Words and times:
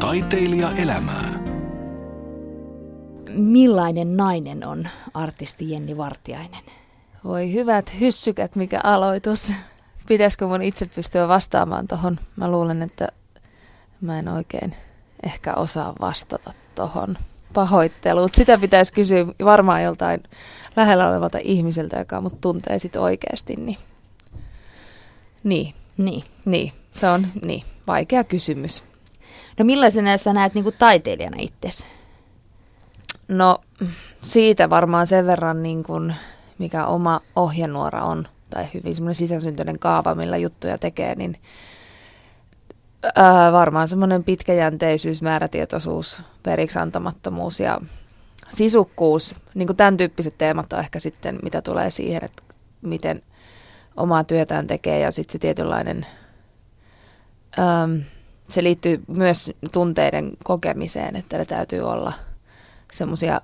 Taiteilija 0.00 0.72
elämää. 0.72 1.38
Millainen 3.28 4.16
nainen 4.16 4.66
on 4.66 4.88
artisti 5.14 5.70
Jenni 5.70 5.96
Vartiainen? 5.96 6.62
Voi 7.24 7.52
hyvät 7.52 8.00
hyssykät, 8.00 8.56
mikä 8.56 8.80
aloitus. 8.84 9.52
Pitäisikö 10.08 10.46
mun 10.46 10.62
itse 10.62 10.86
pystyä 10.86 11.28
vastaamaan 11.28 11.86
tohon? 11.86 12.18
Mä 12.36 12.50
luulen, 12.50 12.82
että 12.82 13.08
mä 14.00 14.18
en 14.18 14.28
oikein 14.28 14.74
ehkä 15.22 15.54
osaa 15.54 15.94
vastata 16.00 16.52
tohon. 16.74 17.18
Pahoittelut. 17.54 18.34
Sitä 18.34 18.58
pitäisi 18.58 18.92
kysyä 18.92 19.26
varmaan 19.44 19.82
joltain 19.82 20.22
lähellä 20.76 21.08
olevalta 21.08 21.38
ihmiseltä, 21.44 21.98
joka 21.98 22.20
mut 22.20 22.40
tuntee 22.40 22.78
sit 22.78 22.96
oikeasti. 22.96 23.56
Niin. 23.56 23.78
Niin. 25.44 25.74
Niin. 25.96 26.24
Niin. 26.44 26.72
Se 26.90 27.08
on 27.08 27.26
niin. 27.44 27.62
Vaikea 27.86 28.24
kysymys. 28.24 28.89
No 29.60 29.64
millaisena 29.64 30.18
sä 30.18 30.32
näet 30.32 30.54
niin 30.54 30.62
kuin 30.62 30.74
taiteilijana 30.78 31.36
itsesi? 31.40 31.84
No 33.28 33.58
siitä 34.22 34.70
varmaan 34.70 35.06
sen 35.06 35.26
verran, 35.26 35.62
niin 35.62 35.82
kuin, 35.82 36.14
mikä 36.58 36.86
oma 36.86 37.20
ohjenuora 37.36 38.04
on, 38.04 38.28
tai 38.50 38.66
hyvin 38.74 38.96
semmoinen 38.96 39.14
sisäsyntyinen 39.14 39.78
kaava, 39.78 40.14
millä 40.14 40.36
juttuja 40.36 40.78
tekee, 40.78 41.14
niin 41.14 41.36
ää, 43.14 43.52
varmaan 43.52 43.88
semmoinen 43.88 44.24
pitkäjänteisyys, 44.24 45.22
määrätietoisuus, 45.22 46.22
periksi 46.42 46.78
antamattomuus 46.78 47.60
ja 47.60 47.80
sisukkuus. 48.48 49.34
Niin 49.54 49.66
kuin 49.66 49.76
tämän 49.76 49.96
tyyppiset 49.96 50.38
teemat 50.38 50.72
on 50.72 50.78
ehkä 50.78 50.98
sitten, 50.98 51.38
mitä 51.42 51.62
tulee 51.62 51.90
siihen, 51.90 52.24
että 52.24 52.42
miten 52.82 53.22
omaa 53.96 54.24
työtään 54.24 54.66
tekee 54.66 54.98
ja 54.98 55.10
sitten 55.10 55.32
se 55.32 55.38
tietynlainen... 55.38 56.06
Äm, 57.58 58.02
se 58.50 58.62
liittyy 58.62 59.02
myös 59.06 59.52
tunteiden 59.72 60.32
kokemiseen, 60.44 61.16
että 61.16 61.38
ne 61.38 61.44
täytyy 61.44 61.80
olla 61.80 62.12
semmoisia 62.92 63.40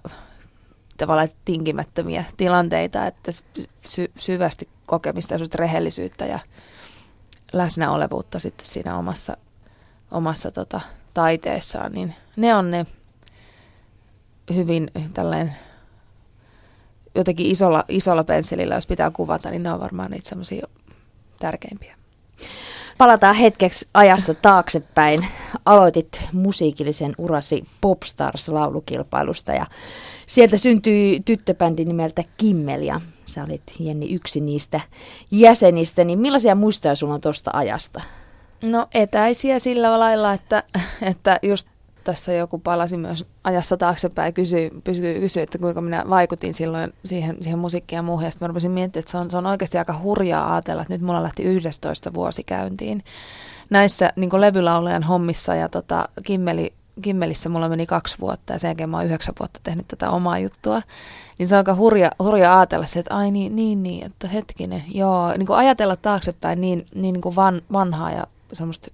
tavallaan 0.96 1.28
tinkimättömiä 1.44 2.24
tilanteita, 2.36 3.06
että 3.06 3.32
sy- 3.86 4.12
syvästi 4.18 4.68
kokemista 4.86 5.34
ja 5.34 5.40
rehellisyyttä 5.54 6.26
ja 6.26 6.38
läsnäolevuutta 7.52 8.38
sitten 8.38 8.66
siinä 8.66 8.98
omassa, 8.98 9.36
omassa 10.10 10.50
tota, 10.50 10.80
taiteessaan, 11.14 11.92
niin 11.92 12.14
ne 12.36 12.54
on 12.54 12.70
ne 12.70 12.86
hyvin 14.54 14.90
tällainen 15.14 15.56
jotenkin 17.14 17.46
isolla, 17.46 17.84
isolla 17.88 18.24
pensselillä, 18.24 18.74
jos 18.74 18.86
pitää 18.86 19.10
kuvata, 19.10 19.50
niin 19.50 19.62
ne 19.62 19.72
on 19.72 19.80
varmaan 19.80 20.10
niitä 20.10 20.28
semmoisia 20.28 20.66
tärkeimpiä. 21.38 21.96
Palataan 22.98 23.34
hetkeksi 23.34 23.88
ajassa 23.94 24.34
taaksepäin. 24.34 25.26
Aloitit 25.64 26.20
musiikillisen 26.32 27.12
urasi 27.18 27.64
Popstars-laulukilpailusta 27.80 29.52
ja 29.52 29.66
sieltä 30.26 30.56
syntyi 30.56 31.20
tyttöbändi 31.24 31.84
nimeltä 31.84 32.24
Kimmel 32.36 32.82
ja 32.82 33.00
sä 33.24 33.44
olit 33.44 33.62
Jenni 33.78 34.14
yksi 34.14 34.40
niistä 34.40 34.80
jäsenistä. 35.30 36.04
Niin 36.04 36.18
millaisia 36.18 36.54
muistoja 36.54 36.94
sulla 36.94 37.14
on 37.14 37.20
tuosta 37.20 37.50
ajasta? 37.54 38.00
No 38.62 38.86
etäisiä 38.94 39.58
sillä 39.58 40.00
lailla, 40.00 40.32
että, 40.32 40.62
että 41.02 41.38
just 41.42 41.68
tässä 42.06 42.32
joku 42.32 42.58
palasi 42.58 42.96
myös 42.96 43.24
ajassa 43.44 43.76
taaksepäin 43.76 44.28
ja 44.28 44.32
kysyi, 44.32 44.70
kysyi, 44.84 45.20
kysyi, 45.20 45.42
että 45.42 45.58
kuinka 45.58 45.80
minä 45.80 46.04
vaikutin 46.10 46.54
silloin 46.54 46.92
siihen, 47.04 47.36
siihen 47.40 47.58
musiikkiin 47.58 47.96
ja 47.96 48.02
muuhun. 48.02 48.24
Ja 48.24 48.30
sitten 48.30 48.46
mä 48.46 48.48
rupesin 48.48 48.70
miettimään, 48.70 49.02
että 49.02 49.10
se 49.10 49.18
on, 49.18 49.30
se 49.30 49.36
on 49.36 49.46
oikeasti 49.46 49.78
aika 49.78 50.00
hurjaa 50.02 50.54
ajatella, 50.54 50.82
että 50.82 50.94
nyt 50.94 51.02
mulla 51.02 51.22
lähti 51.22 51.42
11 51.42 52.14
vuosi 52.14 52.44
käyntiin 52.44 53.04
näissä 53.70 54.12
niin 54.16 54.40
levylaulajan 54.40 55.02
hommissa 55.02 55.54
ja 55.54 55.68
tota, 55.68 56.08
Kimmeli, 56.26 56.72
Kimmelissä 57.02 57.48
mulla 57.48 57.68
meni 57.68 57.86
kaksi 57.86 58.16
vuotta 58.20 58.52
ja 58.52 58.58
sen 58.58 58.68
jälkeen 58.68 58.90
mä 58.90 58.96
oon 58.96 59.06
yhdeksän 59.06 59.34
vuotta 59.40 59.60
tehnyt 59.62 59.88
tätä 59.88 60.10
omaa 60.10 60.38
juttua. 60.38 60.82
Niin 61.38 61.46
se 61.46 61.54
on 61.54 61.58
aika 61.58 61.74
hurja, 61.74 62.10
hurja 62.18 62.58
ajatella 62.58 62.86
se, 62.86 62.98
että 62.98 63.14
ai 63.14 63.30
niin, 63.30 63.56
niin, 63.56 63.82
niin 63.82 64.06
että 64.06 64.28
hetkinen, 64.28 64.82
joo, 64.94 65.32
niin 65.36 65.46
kuin 65.46 65.56
ajatella 65.56 65.96
taaksepäin 65.96 66.60
niin, 66.60 66.86
niin, 66.94 67.12
niin 67.12 67.20
kuin 67.20 67.36
van, 67.36 67.62
vanhaa 67.72 68.12
ja 68.12 68.26
semmoista 68.52 68.90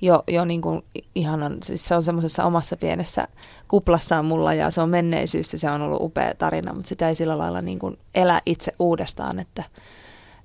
jo, 0.00 0.24
jo 0.28 0.44
niin 0.44 0.60
kuin 0.60 0.82
ihanan, 1.14 1.58
siis 1.62 1.84
se 1.84 1.94
on 1.94 2.02
semmoisessa 2.02 2.44
omassa 2.44 2.76
pienessä 2.76 3.28
kuplassaan 3.68 4.24
mulla 4.24 4.54
ja 4.54 4.70
se 4.70 4.80
on 4.80 4.88
menneisyys 4.88 5.52
ja 5.52 5.58
se 5.58 5.70
on 5.70 5.82
ollut 5.82 6.02
upea 6.02 6.34
tarina, 6.34 6.72
mutta 6.72 6.88
sitä 6.88 7.08
ei 7.08 7.14
sillä 7.14 7.38
lailla 7.38 7.62
niin 7.62 7.78
kuin 7.78 7.98
elä 8.14 8.42
itse 8.46 8.72
uudestaan, 8.78 9.38
että, 9.38 9.64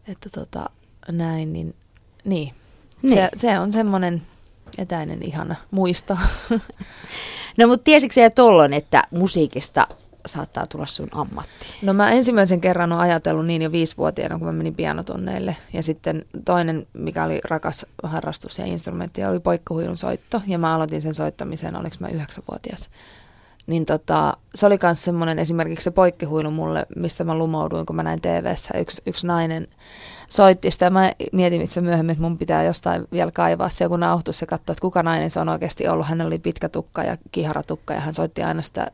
että 0.08 0.30
tota, 0.30 0.70
näin, 1.12 1.54
niin, 1.54 1.76
niin. 2.24 2.54
niin. 3.02 3.14
Se, 3.14 3.30
se 3.36 3.60
on 3.60 3.72
semmoinen 3.72 4.22
etäinen 4.78 5.24
ihana 5.24 5.56
muisto. 5.72 6.18
No 7.58 7.68
mutta 7.68 7.84
tiesitkö 7.84 8.14
sä 8.14 8.30
tollon, 8.30 8.74
että 8.74 9.04
musiikista 9.12 9.88
saattaa 10.26 10.68
tulla 10.68 10.86
sun 10.86 11.08
ammatti? 11.12 11.66
No 11.82 11.94
mä 11.94 12.12
ensimmäisen 12.12 12.62
kerran 12.62 12.92
olen 12.92 13.04
ajatellut 13.04 13.46
niin 13.46 13.62
jo 13.62 13.72
viisivuotiaana, 13.72 14.38
kun 14.38 14.48
mä 14.48 14.54
menin 14.54 14.76
pianotunneille. 14.76 15.56
Ja 15.74 15.84
sitten 15.84 16.26
toinen, 16.46 16.88
mikä 16.94 17.24
oli 17.24 17.42
rakas 17.44 17.86
harrastus 18.04 18.60
ja 18.60 18.66
instrumentti, 18.66 19.26
oli 19.26 19.40
poikkohuilun 19.40 19.98
soitto. 19.98 20.42
Ja 20.48 20.58
mä 20.58 20.76
aloitin 20.76 21.02
sen 21.02 21.14
soittamisen, 21.14 21.76
oliko 21.76 21.96
mä 22.00 22.08
yhdeksänvuotias. 22.08 22.90
Niin 23.70 23.86
tota, 23.86 24.38
se 24.56 24.66
oli 24.66 24.78
myös 24.84 25.04
semmoinen 25.04 25.40
esimerkiksi 25.40 25.84
se 25.84 25.92
poikkihuilu 25.92 26.52
mulle, 26.52 26.86
mistä 26.96 27.24
mä 27.24 27.36
lumouduin, 27.36 27.86
kun 27.86 27.96
mä 27.96 28.04
näin 28.04 28.22
TV-ssä 28.22 28.78
yksi, 28.78 29.02
yksi 29.06 29.28
nainen 29.28 29.68
soitti 30.30 30.72
sitä. 30.72 30.90
Mä 30.90 31.12
mietin 31.32 31.62
itse 31.62 31.82
myöhemmin, 31.82 32.12
että 32.12 32.22
mun 32.22 32.38
pitää 32.38 32.64
jostain 32.64 33.08
vielä 33.12 33.32
kaivaa 33.32 33.70
se 33.70 33.86
joku 33.86 33.98
nauhoitus 33.98 34.42
ja 34.42 34.48
katsoa, 34.48 34.72
että 34.74 34.82
kuka 34.82 35.04
nainen 35.04 35.32
se 35.32 35.40
on 35.40 35.50
oikeasti 35.50 35.88
ollut. 35.88 36.08
Hänellä 36.08 36.28
oli 36.28 36.40
pitkä 36.40 36.70
tukka 36.70 37.04
ja 37.04 37.18
kiharatukka 37.32 37.94
ja 37.94 38.00
hän 38.00 38.14
soitti 38.14 38.44
aina 38.44 38.62
sitä 38.62 38.92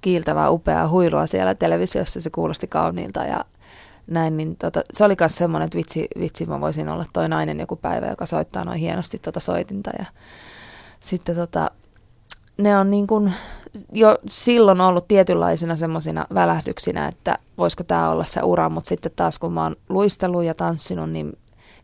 kiiltävää 0.00 0.50
upeaa 0.50 0.88
huilua 0.88 1.26
siellä 1.26 1.54
televisiossa. 1.54 2.20
Se 2.20 2.30
kuulosti 2.30 2.66
kauniilta 2.66 3.24
ja 3.24 3.44
näin, 4.06 4.36
niin 4.36 4.56
tota, 4.56 4.82
se 4.92 5.04
oli 5.04 5.16
myös 5.20 5.36
semmoinen, 5.36 5.66
että 5.66 5.78
vitsi, 5.78 6.08
vitsi, 6.18 6.46
mä 6.46 6.60
voisin 6.60 6.88
olla 6.88 7.04
toi 7.12 7.28
nainen 7.28 7.60
joku 7.60 7.76
päivä, 7.76 8.06
joka 8.06 8.26
soittaa 8.26 8.64
noin 8.64 8.78
hienosti 8.78 9.18
tota 9.18 9.40
soitinta 9.40 9.90
ja 9.98 10.04
sitten 11.00 11.36
tota, 11.36 11.70
ne 12.58 12.76
on 12.76 12.90
niin 12.90 13.06
kuin 13.06 13.32
jo 13.92 14.18
silloin 14.28 14.80
ollut 14.80 15.08
tietynlaisina 15.08 15.76
semmoisina 15.76 16.26
välähdyksinä, 16.34 17.08
että 17.08 17.38
voisiko 17.58 17.84
tämä 17.84 18.10
olla 18.10 18.24
se 18.24 18.42
ura, 18.42 18.68
mutta 18.68 18.88
sitten 18.88 19.12
taas 19.16 19.38
kun 19.38 19.52
mä 19.52 19.62
oon 19.62 19.76
luistellut 19.88 20.44
ja 20.44 20.54
tanssinut, 20.54 21.10
niin 21.10 21.32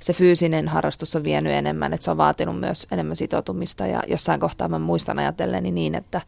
se 0.02 0.12
fyysinen 0.12 0.69
harrastus 0.69 1.16
on 1.16 1.25
vienyt 1.25 1.52
enemmän, 1.52 1.92
että 1.92 2.04
se 2.04 2.10
on 2.10 2.16
vaatinut 2.16 2.60
myös 2.60 2.86
enemmän 2.91 3.16
sitoutumista 3.16 3.86
ja 3.86 4.02
jossain 4.06 4.41
kohtaa 4.41 4.69
mä 4.69 4.78
muistan 4.78 5.19
ajatelleni 5.19 5.70
niin, 5.70 5.94
että 5.94 6.20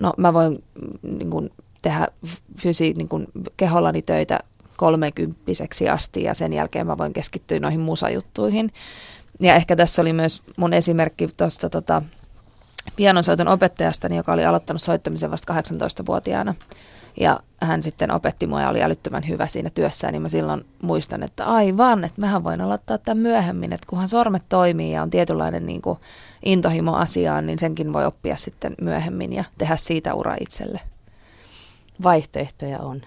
no 0.00 0.12
mä 0.16 0.32
voin 0.32 0.64
niin 1.02 1.30
kuin, 1.30 1.50
tehdä 1.82 2.08
fysi, 2.58 2.92
niin 2.92 3.08
kuin, 3.08 3.26
kehollani 3.56 4.02
töitä 4.02 4.38
kolmekymppiseksi 4.76 5.88
asti 5.88 6.22
ja 6.22 6.34
sen 6.34 6.52
jälkeen 6.52 6.86
mä 6.86 6.98
voin 6.98 7.12
keskittyä 7.12 7.60
noihin 7.60 7.80
musajuttuihin. 7.80 8.72
Ja 9.40 9.54
ehkä 9.54 9.76
tässä 9.76 10.02
oli 10.02 10.12
myös 10.12 10.42
mun 10.56 10.72
esimerkki 10.72 11.28
tuosta 11.36 11.70
tota, 11.70 12.02
pianosoiton 12.96 13.48
opettajastani, 13.48 14.16
joka 14.16 14.32
oli 14.32 14.44
aloittanut 14.44 14.82
soittamisen 14.82 15.30
vasta 15.30 15.54
18-vuotiaana. 15.54 16.54
Ja 17.20 17.40
hän 17.62 17.82
sitten 17.82 18.10
opetti 18.10 18.46
mua 18.46 18.60
ja 18.60 18.68
oli 18.68 18.82
älyttömän 18.82 19.28
hyvä 19.28 19.46
siinä 19.46 19.70
työssään, 19.70 20.12
niin 20.12 20.22
mä 20.22 20.28
silloin 20.28 20.64
muistan, 20.82 21.22
että 21.22 21.44
aivan, 21.44 22.04
että 22.04 22.20
mähän 22.20 22.44
voin 22.44 22.60
aloittaa 22.60 22.98
tämän 22.98 23.22
myöhemmin, 23.22 23.72
että 23.72 23.86
kunhan 23.86 24.08
sormet 24.08 24.42
toimii 24.48 24.92
ja 24.92 25.02
on 25.02 25.10
tietynlainen 25.10 25.66
niin 25.66 25.82
kuin 25.82 25.98
intohimo 26.44 26.94
asiaan, 26.94 27.46
niin 27.46 27.58
senkin 27.58 27.92
voi 27.92 28.04
oppia 28.04 28.36
sitten 28.36 28.74
myöhemmin 28.80 29.32
ja 29.32 29.44
tehdä 29.58 29.76
siitä 29.76 30.14
ura 30.14 30.36
itselle. 30.40 30.80
Vaihtoehtoja 32.02 32.78
on. 32.78 33.02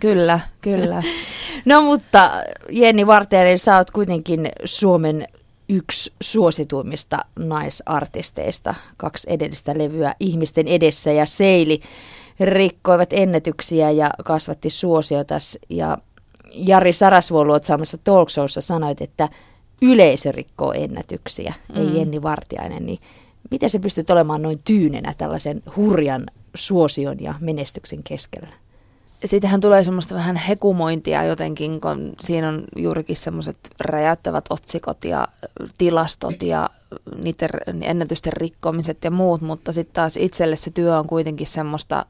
Kyllä, 0.00 0.40
kyllä. 0.60 1.02
no 1.64 1.82
mutta 1.82 2.30
Jenni 2.70 3.06
Vartijainen, 3.06 3.58
sä 3.58 3.76
oot 3.76 3.90
kuitenkin 3.90 4.48
Suomen 4.64 5.28
yksi 5.68 6.12
suosituimmista 6.20 7.18
naisartisteista. 7.38 8.74
Kaksi 8.96 9.26
edellistä 9.30 9.78
levyä 9.78 10.14
ihmisten 10.20 10.68
edessä 10.68 11.12
ja 11.12 11.26
Seili 11.26 11.80
rikkoivat 12.40 13.12
ennätyksiä 13.12 13.90
ja 13.90 14.10
kasvatti 14.24 14.70
suosiota. 14.70 15.34
Ja 15.68 15.98
Jari 16.54 16.92
Sarasvuo 16.92 17.44
saamassa 17.62 17.98
talkshowssa 17.98 18.60
sanoit, 18.60 19.00
että 19.00 19.28
yleisö 19.82 20.32
rikkoo 20.32 20.72
ennätyksiä, 20.72 21.54
mm. 21.68 21.80
ei 21.80 21.98
Jenni 21.98 22.22
Vartiainen. 22.22 22.86
Niin 22.86 22.98
miten 23.50 23.70
se 23.70 23.78
pystyt 23.78 24.10
olemaan 24.10 24.42
noin 24.42 24.58
tyynenä 24.64 25.14
tällaisen 25.18 25.62
hurjan 25.76 26.26
suosion 26.54 27.16
ja 27.20 27.34
menestyksen 27.40 28.02
keskellä? 28.02 28.63
Siitähän 29.24 29.60
tulee 29.60 29.84
semmoista 29.84 30.14
vähän 30.14 30.36
hekumointia 30.36 31.24
jotenkin, 31.24 31.80
kun 31.80 32.12
siinä 32.20 32.48
on 32.48 32.64
juurikin 32.76 33.16
semmoiset 33.16 33.56
räjäyttävät 33.80 34.44
otsikot 34.50 35.04
ja 35.04 35.28
tilastot 35.78 36.42
ja 36.42 36.70
niiden 37.22 37.50
ennätysten 37.82 38.32
rikkomiset 38.32 39.04
ja 39.04 39.10
muut, 39.10 39.40
mutta 39.40 39.72
sitten 39.72 39.94
taas 39.94 40.16
itselle 40.16 40.56
se 40.56 40.70
työ 40.70 40.98
on 40.98 41.06
kuitenkin 41.06 41.46
semmoista 41.46 42.06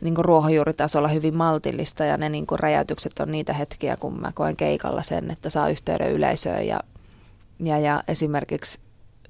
niin 0.00 0.14
kuin 0.14 0.24
ruohonjuuritasolla 0.24 1.08
hyvin 1.08 1.36
maltillista 1.36 2.04
ja 2.04 2.16
ne 2.16 2.28
niin 2.28 2.46
kuin 2.46 2.58
räjäytykset 2.58 3.18
on 3.20 3.32
niitä 3.32 3.52
hetkiä, 3.52 3.96
kun 3.96 4.20
mä 4.20 4.32
koen 4.34 4.56
keikalla 4.56 5.02
sen, 5.02 5.30
että 5.30 5.50
saa 5.50 5.68
yhteyden 5.68 6.12
yleisöön 6.12 6.66
ja, 6.66 6.80
ja, 7.58 7.78
ja 7.78 8.02
esimerkiksi 8.08 8.78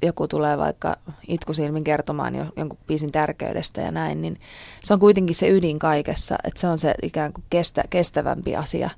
joku 0.02 0.28
tulee 0.28 0.58
vaikka 0.58 0.96
itkusilmin 1.28 1.84
kertomaan 1.84 2.34
jo, 2.34 2.46
jonkun 2.56 2.78
biisin 2.86 3.12
tärkeydestä 3.12 3.80
ja 3.80 3.90
näin, 3.90 4.22
niin 4.22 4.40
se 4.82 4.94
on 4.94 5.00
kuitenkin 5.00 5.36
se 5.36 5.48
ydin 5.48 5.78
kaikessa, 5.78 6.38
että 6.44 6.60
se 6.60 6.66
on 6.66 6.78
se 6.78 6.94
ikään 7.02 7.32
kuin 7.32 7.44
kestä, 7.50 7.84
kestävämpi 7.90 8.56
asia. 8.56 8.90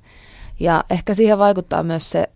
Ja 0.59 0.83
ehkä 0.89 1.13
siihen 1.13 1.39
vaikuttaa 1.39 1.83
myös 1.83 2.09
se 2.09 2.29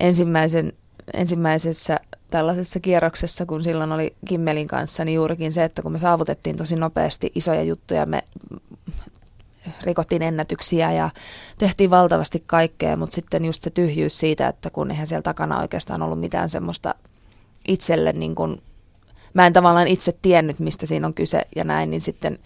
ensimmäisen, 0.00 0.72
ensimmäisessä 1.14 2.00
tällaisessa 2.30 2.80
kierroksessa, 2.80 3.46
kun 3.46 3.64
silloin 3.64 3.92
oli 3.92 4.16
Kimmelin 4.28 4.68
kanssa, 4.68 5.04
niin 5.04 5.14
juurikin 5.14 5.52
se, 5.52 5.64
että 5.64 5.82
kun 5.82 5.92
me 5.92 5.98
saavutettiin 5.98 6.56
tosi 6.56 6.76
nopeasti 6.76 7.32
isoja 7.34 7.62
juttuja, 7.62 8.06
me 8.06 8.22
rikottiin 9.82 10.22
ennätyksiä 10.22 10.92
ja 10.92 11.10
tehtiin 11.58 11.90
valtavasti 11.90 12.42
kaikkea, 12.46 12.96
mutta 12.96 13.14
sitten 13.14 13.44
just 13.44 13.62
se 13.62 13.70
tyhjyys 13.70 14.18
siitä, 14.18 14.48
että 14.48 14.70
kun 14.70 14.90
eihän 14.90 15.06
siellä 15.06 15.22
takana 15.22 15.60
oikeastaan 15.60 16.02
ollut 16.02 16.20
mitään 16.20 16.48
semmoista 16.48 16.94
itselle, 17.68 18.12
niin 18.12 18.34
kuin, 18.34 18.62
mä 19.34 19.46
en 19.46 19.52
tavallaan 19.52 19.88
itse 19.88 20.12
tiennyt, 20.22 20.58
mistä 20.58 20.86
siinä 20.86 21.06
on 21.06 21.14
kyse 21.14 21.42
ja 21.56 21.64
näin, 21.64 21.90
niin 21.90 22.00
sitten 22.00 22.38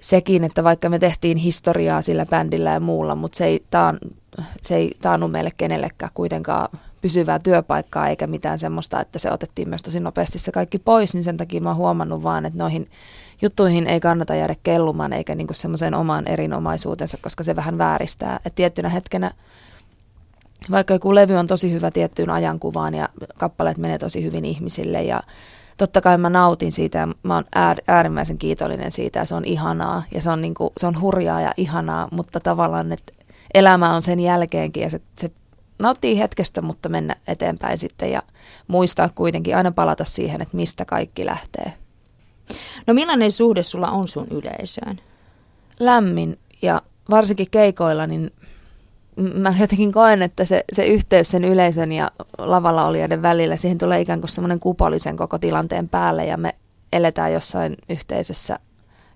sekin, 0.00 0.44
että 0.44 0.64
vaikka 0.64 0.88
me 0.88 0.98
tehtiin 0.98 1.36
historiaa 1.36 2.02
sillä 2.02 2.26
bändillä 2.26 2.70
ja 2.70 2.80
muulla, 2.80 3.14
mutta 3.14 3.36
se 3.36 3.44
ei, 3.44 3.64
taan, 3.70 3.98
se 4.62 4.76
ei 4.76 4.96
taannut 5.02 5.30
meille 5.30 5.50
kenellekään 5.56 6.10
kuitenkaan 6.14 6.68
pysyvää 7.02 7.38
työpaikkaa 7.38 8.08
eikä 8.08 8.26
mitään 8.26 8.58
semmoista, 8.58 9.00
että 9.00 9.18
se 9.18 9.30
otettiin 9.30 9.68
myös 9.68 9.82
tosi 9.82 10.00
nopeasti 10.00 10.38
se 10.38 10.52
kaikki 10.52 10.78
pois, 10.78 11.14
niin 11.14 11.24
sen 11.24 11.36
takia 11.36 11.60
mä 11.60 11.68
oon 11.68 11.76
huomannut 11.76 12.22
vaan, 12.22 12.46
että 12.46 12.58
noihin 12.58 12.86
juttuihin 13.42 13.86
ei 13.86 14.00
kannata 14.00 14.34
jäädä 14.34 14.54
kellumaan 14.62 15.12
eikä 15.12 15.34
niinku 15.34 15.54
semmoiseen 15.54 15.94
omaan 15.94 16.28
erinomaisuutensa, 16.28 17.18
koska 17.22 17.42
se 17.44 17.56
vähän 17.56 17.78
vääristää. 17.78 18.40
Et 18.44 18.54
tiettynä 18.54 18.88
hetkenä, 18.88 19.30
vaikka 20.70 20.94
joku 20.94 21.14
levy 21.14 21.34
on 21.34 21.46
tosi 21.46 21.72
hyvä 21.72 21.90
tiettyyn 21.90 22.30
ajankuvaan 22.30 22.94
ja 22.94 23.08
kappaleet 23.38 23.78
menee 23.78 23.98
tosi 23.98 24.22
hyvin 24.22 24.44
ihmisille 24.44 25.02
ja 25.02 25.22
totta 25.76 26.00
kai 26.00 26.18
mä 26.18 26.30
nautin 26.30 26.72
siitä 26.72 26.98
ja 26.98 27.08
mä 27.22 27.34
oon 27.34 27.44
äärimmäisen 27.86 28.38
kiitollinen 28.38 28.92
siitä 28.92 29.18
ja 29.18 29.24
se 29.24 29.34
on 29.34 29.44
ihanaa 29.44 30.02
ja 30.14 30.22
se 30.22 30.30
on, 30.30 30.42
niinku, 30.42 30.72
se 30.76 30.86
on 30.86 31.00
hurjaa 31.00 31.40
ja 31.40 31.52
ihanaa, 31.56 32.08
mutta 32.10 32.40
tavallaan, 32.40 32.92
että 32.92 33.12
elämä 33.54 33.94
on 33.94 34.02
sen 34.02 34.20
jälkeenkin 34.20 34.82
ja 34.82 34.90
se, 34.90 35.00
se 35.18 35.30
nauttii 35.78 36.18
hetkestä, 36.18 36.62
mutta 36.62 36.88
mennä 36.88 37.16
eteenpäin 37.26 37.78
sitten 37.78 38.12
ja 38.12 38.22
muistaa 38.68 39.08
kuitenkin 39.08 39.56
aina 39.56 39.72
palata 39.72 40.04
siihen, 40.04 40.42
että 40.42 40.56
mistä 40.56 40.84
kaikki 40.84 41.26
lähtee. 41.26 41.72
No 42.86 42.94
millainen 42.94 43.32
suhde 43.32 43.62
sulla 43.62 43.90
on 43.90 44.08
sun 44.08 44.26
yleisöön? 44.30 45.00
Lämmin 45.80 46.38
ja 46.62 46.82
varsinkin 47.10 47.50
keikoilla, 47.50 48.06
niin 48.06 48.32
mä 49.34 49.54
jotenkin 49.60 49.92
koen, 49.92 50.22
että 50.22 50.44
se, 50.44 50.64
se 50.72 50.86
yhteys 50.86 51.30
sen 51.30 51.44
yleisön 51.44 51.92
ja 51.92 52.10
lavalla 52.38 52.86
olijoiden 52.86 53.22
välillä, 53.22 53.56
siihen 53.56 53.78
tulee 53.78 54.00
ikään 54.00 54.20
kuin 54.20 54.30
semmoinen 54.30 54.60
kupolisen 54.60 55.16
koko 55.16 55.38
tilanteen 55.38 55.88
päälle 55.88 56.26
ja 56.26 56.36
me 56.36 56.54
eletään 56.92 57.32
jossain 57.32 57.76
yhteisessä 57.88 58.58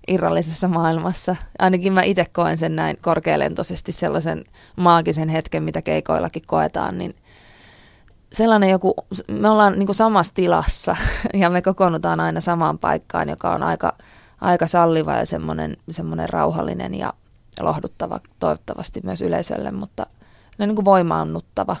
irrallisessa 0.07 0.67
maailmassa. 0.67 1.35
Ainakin 1.59 1.93
mä 1.93 2.01
itse 2.01 2.25
koen 2.31 2.57
sen 2.57 2.75
näin 2.75 2.97
korkealentoisesti 3.01 3.91
sellaisen 3.91 4.43
maagisen 4.75 5.29
hetken, 5.29 5.63
mitä 5.63 5.81
keikoillakin 5.81 6.43
koetaan, 6.45 6.97
niin 6.97 7.15
sellainen 8.33 8.69
joku, 8.69 8.93
me 9.31 9.49
ollaan 9.49 9.79
niin 9.79 9.95
samassa 9.95 10.33
tilassa 10.33 10.95
ja 11.33 11.49
me 11.49 11.61
kokoonnutaan 11.61 12.19
aina 12.19 12.41
samaan 12.41 12.79
paikkaan, 12.79 13.29
joka 13.29 13.51
on 13.51 13.63
aika, 13.63 13.93
aika 14.41 14.67
salliva 14.67 15.13
ja 15.13 15.25
semmoinen, 15.25 15.77
semmoinen 15.91 16.29
rauhallinen 16.29 16.95
ja 16.95 17.13
lohduttava 17.63 18.19
toivottavasti 18.39 19.01
myös 19.03 19.21
yleisölle, 19.21 19.71
mutta 19.71 20.05
ne 20.57 20.67
niin 20.67 20.75
kuin 20.75 20.85
voimaannuttava. 20.85 21.75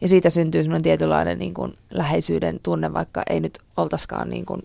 Ja 0.00 0.08
siitä 0.08 0.30
syntyy 0.30 0.62
semmoinen 0.62 0.82
tietynlainen 0.82 1.38
niin 1.38 1.54
kuin 1.54 1.78
läheisyyden 1.90 2.60
tunne, 2.62 2.94
vaikka 2.94 3.22
ei 3.30 3.40
nyt 3.40 3.58
oltaskaan 3.76 4.30
niin 4.30 4.46
kuin 4.46 4.62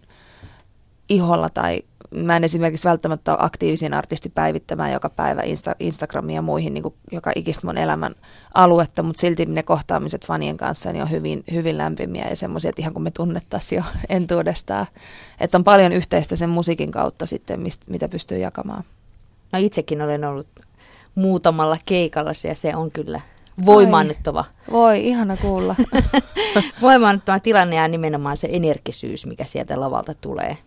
iholla 1.10 1.50
tai 1.50 1.82
mä 2.14 2.36
en 2.36 2.44
esimerkiksi 2.44 2.88
välttämättä 2.88 3.32
ole 3.32 3.40
aktiivisin 3.42 3.94
artisti 3.94 4.30
päivittämään 4.30 4.92
joka 4.92 5.10
päivä 5.10 5.42
Insta, 5.42 5.76
Instagramia 5.80 6.36
ja 6.36 6.42
muihin 6.42 6.74
niin 6.74 6.84
kuin 6.84 6.96
joka 7.12 7.32
ikistä 7.36 7.68
mun 7.68 7.78
elämän 7.78 8.16
aluetta, 8.54 9.04
mutta 9.04 9.20
silti 9.20 9.46
ne 9.46 9.64
kohtaamiset 9.64 10.26
fanien 10.26 10.58
kanssa 10.58 10.92
niin 10.92 11.04
on 11.04 11.12
hyvin, 11.12 11.44
hyvin 11.52 11.78
lämpimiä 11.78 12.28
ja 12.30 12.36
semmoisia, 12.36 12.70
että 12.70 12.82
ihan 12.82 12.94
kuin 12.94 13.04
me 13.04 13.12
tunnettaisiin 13.12 13.78
jo 13.78 13.84
entuudestaan. 14.18 14.86
Että 15.40 15.58
on 15.58 15.64
paljon 15.64 15.94
yhteistä 15.94 16.36
sen 16.36 16.50
musiikin 16.50 16.92
kautta 16.92 17.26
sitten, 17.26 17.60
mistä, 17.60 17.86
mitä 17.92 18.10
pystyy 18.10 18.38
jakamaan. 18.38 18.84
No 19.54 19.60
itsekin 19.60 20.02
olen 20.02 20.24
ollut 20.24 20.48
muutamalla 21.16 21.78
keikalla 21.86 22.32
ja 22.48 22.56
se 22.56 22.76
on 22.76 22.92
kyllä 22.92 23.22
voimaannuttava. 23.66 24.46
Voi, 24.72 25.08
ihana 25.08 25.38
kuulla. 25.38 25.76
voimaannuttava 26.82 27.40
tilanne 27.40 27.76
ja 27.76 27.88
nimenomaan 27.88 28.38
se 28.38 28.50
energisyys, 28.52 29.26
mikä 29.26 29.46
sieltä 29.46 29.80
lavalta 29.80 30.14
tulee. 30.14 30.58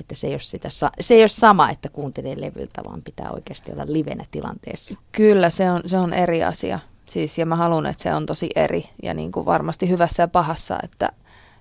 Että 0.00 0.14
se 0.14 0.26
ei, 0.26 0.32
ole 0.32 0.40
sitä, 0.40 0.68
se 1.00 1.14
ei 1.14 1.22
ole 1.22 1.28
sama, 1.28 1.70
että 1.70 1.88
kuuntelee 1.88 2.40
levyltä, 2.40 2.84
vaan 2.84 3.02
pitää 3.02 3.30
oikeasti 3.30 3.72
olla 3.72 3.84
livenä 3.86 4.24
tilanteessa. 4.30 4.98
Kyllä, 5.12 5.50
se 5.50 5.70
on, 5.70 5.82
se 5.86 5.98
on 5.98 6.12
eri 6.12 6.44
asia. 6.44 6.78
Siis, 7.06 7.38
ja 7.38 7.46
mä 7.46 7.56
haluan, 7.56 7.86
että 7.86 8.02
se 8.02 8.14
on 8.14 8.26
tosi 8.26 8.50
eri 8.56 8.84
ja 9.02 9.14
niin 9.14 9.32
kuin 9.32 9.46
varmasti 9.46 9.88
hyvässä 9.88 10.22
ja 10.22 10.28
pahassa, 10.28 10.78
että, 10.82 11.12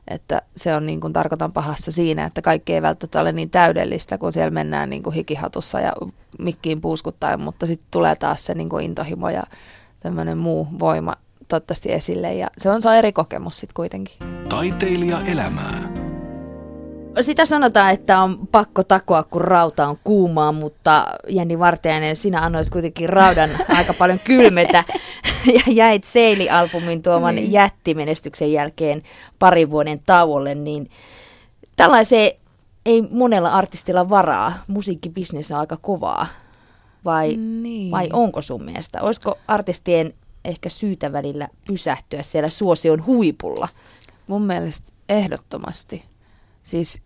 että 0.07 0.41
se 0.55 0.75
on 0.75 0.85
niin 0.85 1.01
kuin 1.01 1.13
tarkoitan 1.13 1.53
pahassa 1.53 1.91
siinä, 1.91 2.25
että 2.25 2.41
kaikki 2.41 2.73
ei 2.73 2.81
välttämättä 2.81 3.21
ole 3.21 3.31
niin 3.31 3.49
täydellistä, 3.49 4.17
kun 4.17 4.33
siellä 4.33 4.51
mennään 4.51 4.89
niin 4.89 5.03
kuin 5.03 5.13
hikihatussa 5.13 5.79
ja 5.79 5.93
mikkiin 6.39 6.81
puuskuttaen, 6.81 7.41
mutta 7.41 7.67
sitten 7.67 7.87
tulee 7.91 8.15
taas 8.15 8.45
se 8.45 8.53
niin 8.53 8.69
kuin 8.69 8.85
intohimo 8.85 9.29
ja 9.29 9.43
tämmöinen 9.99 10.37
muu 10.37 10.67
voima 10.79 11.13
toivottavasti 11.47 11.93
esille 11.93 12.33
ja 12.33 12.47
se 12.57 12.69
on, 12.69 12.81
se 12.81 12.89
on 12.89 12.95
eri 12.95 13.13
kokemus 13.13 13.57
sitten 13.57 13.75
kuitenkin. 13.75 14.15
Taiteilija 14.49 15.21
elämää. 15.21 16.04
Sitä 17.21 17.45
sanotaan, 17.45 17.93
että 17.93 18.19
on 18.19 18.47
pakko 18.47 18.83
takoa, 18.83 19.23
kun 19.23 19.41
rauta 19.41 19.87
on 19.87 19.97
kuumaa, 20.03 20.51
mutta 20.51 21.05
Jenni 21.27 21.59
Vartiainen, 21.59 22.15
sinä 22.15 22.41
annoit 22.41 22.69
kuitenkin 22.69 23.09
raudan 23.09 23.49
aika 23.77 23.93
paljon 23.93 24.19
kylmetä 24.23 24.83
ja 25.53 25.73
jäit 25.73 26.03
Seili-albumin 26.03 27.01
tuoman 27.01 27.35
niin. 27.35 27.51
jättimenestyksen 27.51 28.51
jälkeen 28.51 29.01
parin 29.39 29.71
vuoden 29.71 30.01
tauolle, 30.05 30.55
niin 30.55 30.89
tällaiseen 31.75 32.31
ei 32.85 33.01
monella 33.11 33.49
artistilla 33.49 34.09
varaa. 34.09 34.63
Musiikkibisnes 34.67 35.51
on 35.51 35.59
aika 35.59 35.77
kovaa. 35.77 36.27
Vai, 37.05 37.35
niin. 37.37 37.91
vai 37.91 38.09
onko 38.13 38.41
sun 38.41 38.63
mielestä? 38.63 39.01
Olisiko 39.01 39.37
artistien 39.47 40.13
ehkä 40.45 40.69
syytä 40.69 41.13
välillä 41.13 41.47
pysähtyä 41.67 42.23
siellä 42.23 42.49
suosion 42.49 43.05
huipulla? 43.05 43.67
Mun 44.27 44.41
mielestä 44.41 44.91
ehdottomasti. 45.09 46.03
Siis 46.63 47.01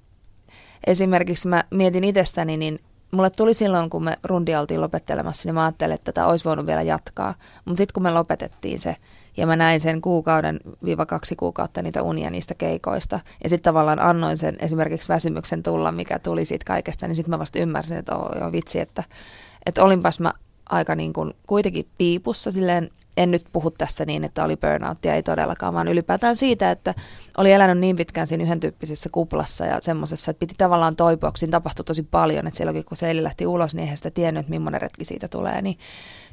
esimerkiksi 0.87 1.47
mä 1.47 1.63
mietin 1.71 2.03
itsestäni, 2.03 2.57
niin 2.57 2.79
mulle 3.11 3.29
tuli 3.29 3.53
silloin, 3.53 3.89
kun 3.89 4.03
me 4.03 4.17
rundia 4.23 4.59
oltiin 4.59 4.81
lopettelemassa, 4.81 5.47
niin 5.47 5.55
mä 5.55 5.63
ajattelin, 5.63 5.95
että 5.95 6.11
tätä 6.11 6.27
olisi 6.27 6.45
voinut 6.45 6.65
vielä 6.65 6.81
jatkaa. 6.81 7.35
Mutta 7.65 7.77
sitten 7.77 7.93
kun 7.93 8.03
me 8.03 8.11
lopetettiin 8.11 8.79
se, 8.79 8.95
ja 9.37 9.47
mä 9.47 9.55
näin 9.55 9.79
sen 9.79 10.01
kuukauden 10.01 10.59
viiva 10.83 11.05
kaksi 11.05 11.35
kuukautta 11.35 11.81
niitä 11.81 12.01
unia 12.01 12.29
niistä 12.29 12.55
keikoista, 12.55 13.19
ja 13.43 13.49
sitten 13.49 13.63
tavallaan 13.63 14.01
annoin 14.01 14.37
sen 14.37 14.55
esimerkiksi 14.59 15.09
väsymyksen 15.09 15.63
tulla, 15.63 15.91
mikä 15.91 16.19
tuli 16.19 16.45
siitä 16.45 16.65
kaikesta, 16.65 17.07
niin 17.07 17.15
sitten 17.15 17.29
mä 17.29 17.39
vasta 17.39 17.59
ymmärsin, 17.59 17.97
että 17.97 18.15
oh, 18.15 18.37
joo, 18.39 18.51
vitsi, 18.51 18.79
että, 18.79 19.03
että 19.65 19.83
olinpas 19.83 20.19
mä 20.19 20.33
aika 20.69 20.95
niin 20.95 21.13
kuin 21.13 21.33
kuitenkin 21.47 21.87
piipussa 21.97 22.51
silleen 22.51 22.89
en 23.19 23.31
nyt 23.31 23.45
puhu 23.51 23.71
tästä 23.71 24.05
niin, 24.05 24.23
että 24.23 24.43
oli 24.43 24.57
burnouttia, 24.57 25.15
ei 25.15 25.23
todellakaan, 25.23 25.73
vaan 25.73 25.87
ylipäätään 25.87 26.35
siitä, 26.35 26.71
että 26.71 26.95
oli 27.37 27.51
elänyt 27.51 27.77
niin 27.77 27.95
pitkään 27.95 28.27
siinä 28.27 28.43
yhden 28.43 28.59
tyyppisessä 28.59 29.09
kuplassa 29.11 29.65
ja 29.65 29.77
semmoisessa, 29.81 30.31
että 30.31 30.39
piti 30.39 30.53
tavallaan 30.57 30.95
toipua, 30.95 31.31
siinä 31.35 31.51
tapahtui 31.51 31.85
tosi 31.85 32.03
paljon, 32.03 32.47
että 32.47 32.57
silloinkin 32.57 32.85
kun 32.85 32.97
Seili 32.97 33.23
lähti 33.23 33.47
ulos, 33.47 33.75
niin 33.75 33.81
eihän 33.81 33.97
sitä 33.97 34.11
tiennyt, 34.11 34.39
että 34.39 34.49
millainen 34.49 34.81
retki 34.81 35.05
siitä 35.05 35.27
tulee, 35.27 35.61
niin 35.61 35.77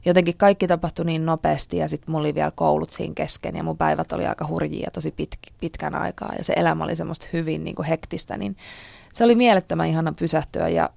jotenkin 0.04 0.36
kaikki 0.36 0.66
tapahtui 0.66 1.04
niin 1.04 1.26
nopeasti 1.26 1.76
ja 1.76 1.88
sitten 1.88 2.12
mulla 2.12 2.22
oli 2.22 2.34
vielä 2.34 2.52
koulut 2.54 2.90
siinä 2.90 3.14
kesken 3.14 3.56
ja 3.56 3.62
mun 3.62 3.76
päivät 3.76 4.12
oli 4.12 4.26
aika 4.26 4.46
hurjia 4.46 4.90
tosi 4.92 5.10
pit, 5.10 5.30
pitkän 5.60 5.94
aikaa 5.94 6.32
ja 6.38 6.44
se 6.44 6.52
elämä 6.56 6.84
oli 6.84 6.96
semmoista 6.96 7.26
hyvin 7.32 7.64
niin 7.64 7.76
kuin 7.76 7.86
hektistä, 7.86 8.36
niin 8.36 8.56
se 9.12 9.24
oli 9.24 9.34
mielettömän 9.34 9.88
ihana 9.88 10.12
pysähtyä 10.12 10.68
ja 10.68 10.90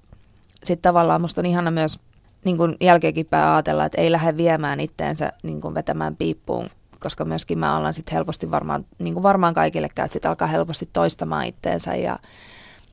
sitten 0.64 0.82
tavallaan 0.82 1.20
musta 1.20 1.40
on 1.40 1.46
ihana 1.46 1.70
myös 1.70 2.00
niin 2.44 2.56
kuin 2.56 2.76
jälkeenkin 2.80 3.26
päin 3.26 3.48
ajatella, 3.48 3.84
että 3.84 4.00
ei 4.00 4.12
lähde 4.12 4.36
viemään 4.36 4.80
itteensä 4.80 5.32
niin 5.42 5.60
kuin 5.60 5.74
vetämään 5.74 6.16
piippuun, 6.16 6.70
koska 7.00 7.24
myöskin 7.24 7.58
mä 7.58 7.76
ollaan 7.76 7.94
sitten 7.94 8.14
helposti 8.14 8.50
varmaan, 8.50 8.86
niin 8.98 9.14
kuin 9.14 9.22
varmaan 9.22 9.54
kaikille 9.54 9.88
käy, 9.94 10.08
että 10.16 10.28
alkaa 10.28 10.48
helposti 10.48 10.88
toistamaan 10.92 11.46
itteensä 11.46 11.94
ja, 11.94 12.18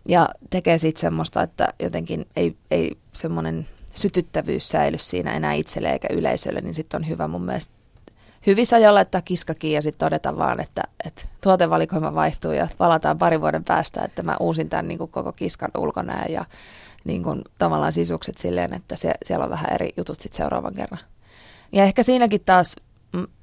ja 0.08 0.30
tekee 0.50 0.77
sitten 0.77 1.01
semmoista, 1.01 1.42
että 1.42 1.74
jotenkin 1.80 2.25
ei, 2.36 2.56
ei 2.72 2.98
semmoinen 3.13 3.68
sytyttävyys 3.94 4.70
säily 4.70 4.98
siinä 4.98 5.34
enää 5.34 5.54
itselle 5.54 5.92
eikä 5.92 6.08
yleisölle, 6.12 6.62
niin 6.62 6.74
sitten 6.74 7.01
on 7.01 7.10
hyvä 7.10 7.27
mun 7.27 7.46
mielestä 7.46 7.77
hyvissä 8.48 8.75
ajoin 8.75 8.96
laittaa 8.96 9.22
kiskakin 9.22 9.72
ja 9.72 9.82
sitten 9.82 10.06
todeta 10.06 10.38
vaan, 10.38 10.60
että, 10.60 10.84
että 11.06 11.25
tuotevalikoima 11.44 12.13
vaihtuu 12.13 12.51
ja 12.51 12.68
palataan 12.77 13.18
parin 13.18 13.42
vuoden 13.42 13.63
päästä, 13.63 14.04
että 14.04 14.24
mä 14.24 14.38
uusin 14.39 14.70
tämän 14.70 14.88
niin 14.88 14.98
kuin 14.98 15.12
koko 15.12 15.32
kiskan 15.32 15.72
ulkona 15.77 16.25
ja 16.30 16.46
niin 17.07 17.23
kuin, 17.23 17.41
tavallaan 17.57 17.91
sisukset 17.91 18.37
silleen, 18.37 18.73
että 18.73 18.95
se, 18.95 19.13
siellä 19.25 19.45
on 19.45 19.51
vähän 19.51 19.73
eri 19.73 19.89
jutut 19.97 20.19
sitten 20.19 20.37
seuraavan 20.37 20.73
kerran. 20.73 20.99
Ja 21.71 21.83
ehkä 21.83 22.03
siinäkin 22.03 22.41
taas 22.45 22.75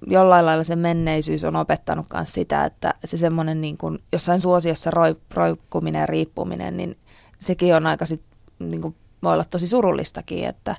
jollain 0.06 0.47
lailla 0.47 0.64
se 0.64 0.76
menneisyys 0.76 1.44
on 1.44 1.56
opettanut 1.56 2.06
myös 2.14 2.33
sitä, 2.33 2.64
että 2.64 2.94
se 3.04 3.16
semmoinen 3.16 3.61
niin 3.61 3.78
kuin 3.78 3.99
jossain 4.12 4.40
suosiossa 4.40 4.90
roi, 4.90 5.16
roikkuminen 5.35 6.00
ja 6.00 6.06
riippuminen, 6.06 6.76
niin 6.76 6.97
sekin 7.38 7.75
on 7.75 7.87
aika 7.87 8.06
sit, 8.06 8.23
niin 8.59 8.80
kuin, 8.80 8.97
voi 9.23 9.35
olla 9.35 9.44
tosi 9.44 9.68
surullistakin, 9.68 10.44
että 10.44 10.76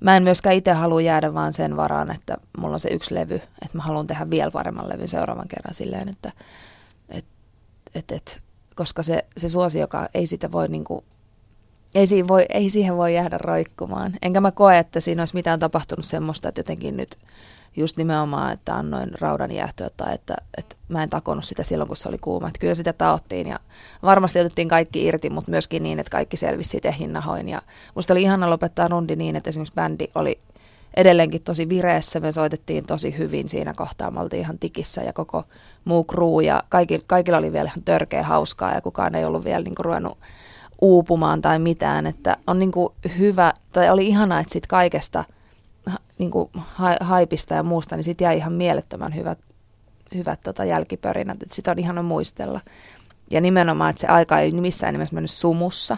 mä 0.00 0.16
en 0.16 0.22
myöskään 0.22 0.56
itse 0.56 0.72
halua 0.72 1.00
jäädä 1.00 1.34
vaan 1.34 1.52
sen 1.52 1.76
varaan, 1.76 2.14
että 2.14 2.36
mulla 2.58 2.74
on 2.74 2.80
se 2.80 2.88
yksi 2.88 3.14
levy, 3.14 3.34
että 3.34 3.76
mä 3.76 3.82
haluan 3.82 4.06
tehdä 4.06 4.30
vielä 4.30 4.50
paremman 4.50 4.88
levyn 4.88 5.08
seuraavan 5.08 5.48
kerran 5.48 5.74
silleen, 5.74 6.08
että 6.08 6.32
et, 7.08 7.24
et, 7.94 8.12
et, 8.12 8.42
koska 8.76 9.02
se, 9.02 9.24
se 9.36 9.48
suosi, 9.48 9.78
joka 9.78 10.08
ei 10.14 10.26
sitä 10.26 10.52
voi 10.52 10.68
niin 10.68 10.84
kuin, 10.84 11.04
ei, 11.94 12.06
siihen 12.06 12.28
voi, 12.28 12.46
ei 12.48 12.70
siihen 12.70 12.96
voi 12.96 13.14
jäädä 13.14 13.38
roikkumaan. 13.38 14.12
Enkä 14.22 14.40
mä 14.40 14.52
koe, 14.52 14.78
että 14.78 15.00
siinä 15.00 15.22
olisi 15.22 15.34
mitään 15.34 15.58
tapahtunut 15.58 16.04
semmoista, 16.04 16.48
että 16.48 16.58
jotenkin 16.58 16.96
nyt 16.96 17.16
just 17.76 17.96
nimenomaan, 17.96 18.52
että 18.52 18.74
annoin 18.74 19.10
raudan 19.20 19.52
jäähtyä 19.52 19.90
tai 19.96 20.14
että, 20.14 20.36
että 20.58 20.76
mä 20.88 21.02
en 21.02 21.10
takonut 21.10 21.44
sitä 21.44 21.62
silloin, 21.62 21.88
kun 21.88 21.96
se 21.96 22.08
oli 22.08 22.18
kuuma. 22.18 22.48
Että 22.48 22.58
kyllä 22.58 22.74
sitä 22.74 22.92
taottiin 22.92 23.46
ja 23.46 23.60
varmasti 24.02 24.40
otettiin 24.40 24.68
kaikki 24.68 25.04
irti, 25.06 25.30
mutta 25.30 25.50
myöskin 25.50 25.82
niin, 25.82 25.98
että 25.98 26.10
kaikki 26.10 26.36
selvisi 26.36 26.70
siitä 26.70 26.92
hinnahoin. 26.92 27.48
Ja 27.48 27.62
musta 27.94 28.14
oli 28.14 28.22
ihana 28.22 28.50
lopettaa 28.50 28.88
rundi 28.88 29.16
niin, 29.16 29.36
että 29.36 29.50
esimerkiksi 29.50 29.74
bändi 29.74 30.08
oli 30.14 30.38
edelleenkin 30.96 31.42
tosi 31.42 31.68
vireessä. 31.68 32.20
Me 32.20 32.32
soitettiin 32.32 32.86
tosi 32.86 33.18
hyvin 33.18 33.48
siinä 33.48 33.74
kohtaa. 33.74 34.10
Me 34.10 34.20
oltiin 34.20 34.40
ihan 34.40 34.58
tikissä 34.58 35.02
ja 35.02 35.12
koko 35.12 35.44
muu 35.84 36.04
crew 36.04 36.44
ja 36.44 36.62
kaikki, 36.68 37.04
kaikilla 37.06 37.38
oli 37.38 37.52
vielä 37.52 37.66
ihan 37.66 37.84
törkeä 37.84 38.22
hauskaa 38.22 38.74
ja 38.74 38.80
kukaan 38.80 39.14
ei 39.14 39.24
ollut 39.24 39.44
vielä 39.44 39.64
niinku 39.64 39.82
ruvennut 39.82 40.18
uupumaan 40.80 41.42
tai 41.42 41.58
mitään. 41.58 42.06
Että 42.06 42.36
on 42.46 42.58
niinku 42.58 42.94
hyvä, 43.18 43.52
tai 43.72 43.90
oli 43.90 44.06
ihana, 44.06 44.40
että 44.40 44.52
siitä 44.52 44.68
kaikesta– 44.68 45.24
niin 46.18 46.30
kuin 46.30 46.50
haipista 47.00 47.54
ja 47.54 47.62
muusta, 47.62 47.96
niin 47.96 48.04
sitten 48.04 48.24
jäi 48.24 48.36
ihan 48.36 48.52
mielettömän 48.52 49.14
hyvät, 49.14 49.38
hyvät 50.14 50.40
tota 50.40 50.64
jälkipörinät, 50.64 51.42
että 51.42 51.54
sitä 51.54 51.70
on 51.70 51.78
ihana 51.78 52.02
muistella. 52.02 52.60
Ja 53.30 53.40
nimenomaan, 53.40 53.90
että 53.90 54.00
se 54.00 54.06
aika 54.06 54.40
ei 54.40 54.52
missään 54.52 54.94
nimessä 54.94 55.14
mennyt 55.14 55.30
sumussa, 55.30 55.96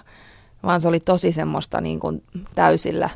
vaan 0.62 0.80
se 0.80 0.88
oli 0.88 1.00
tosi 1.00 1.32
semmoista 1.32 1.80
niin 1.80 2.00
kuin 2.00 2.22
täysillä 2.54 3.10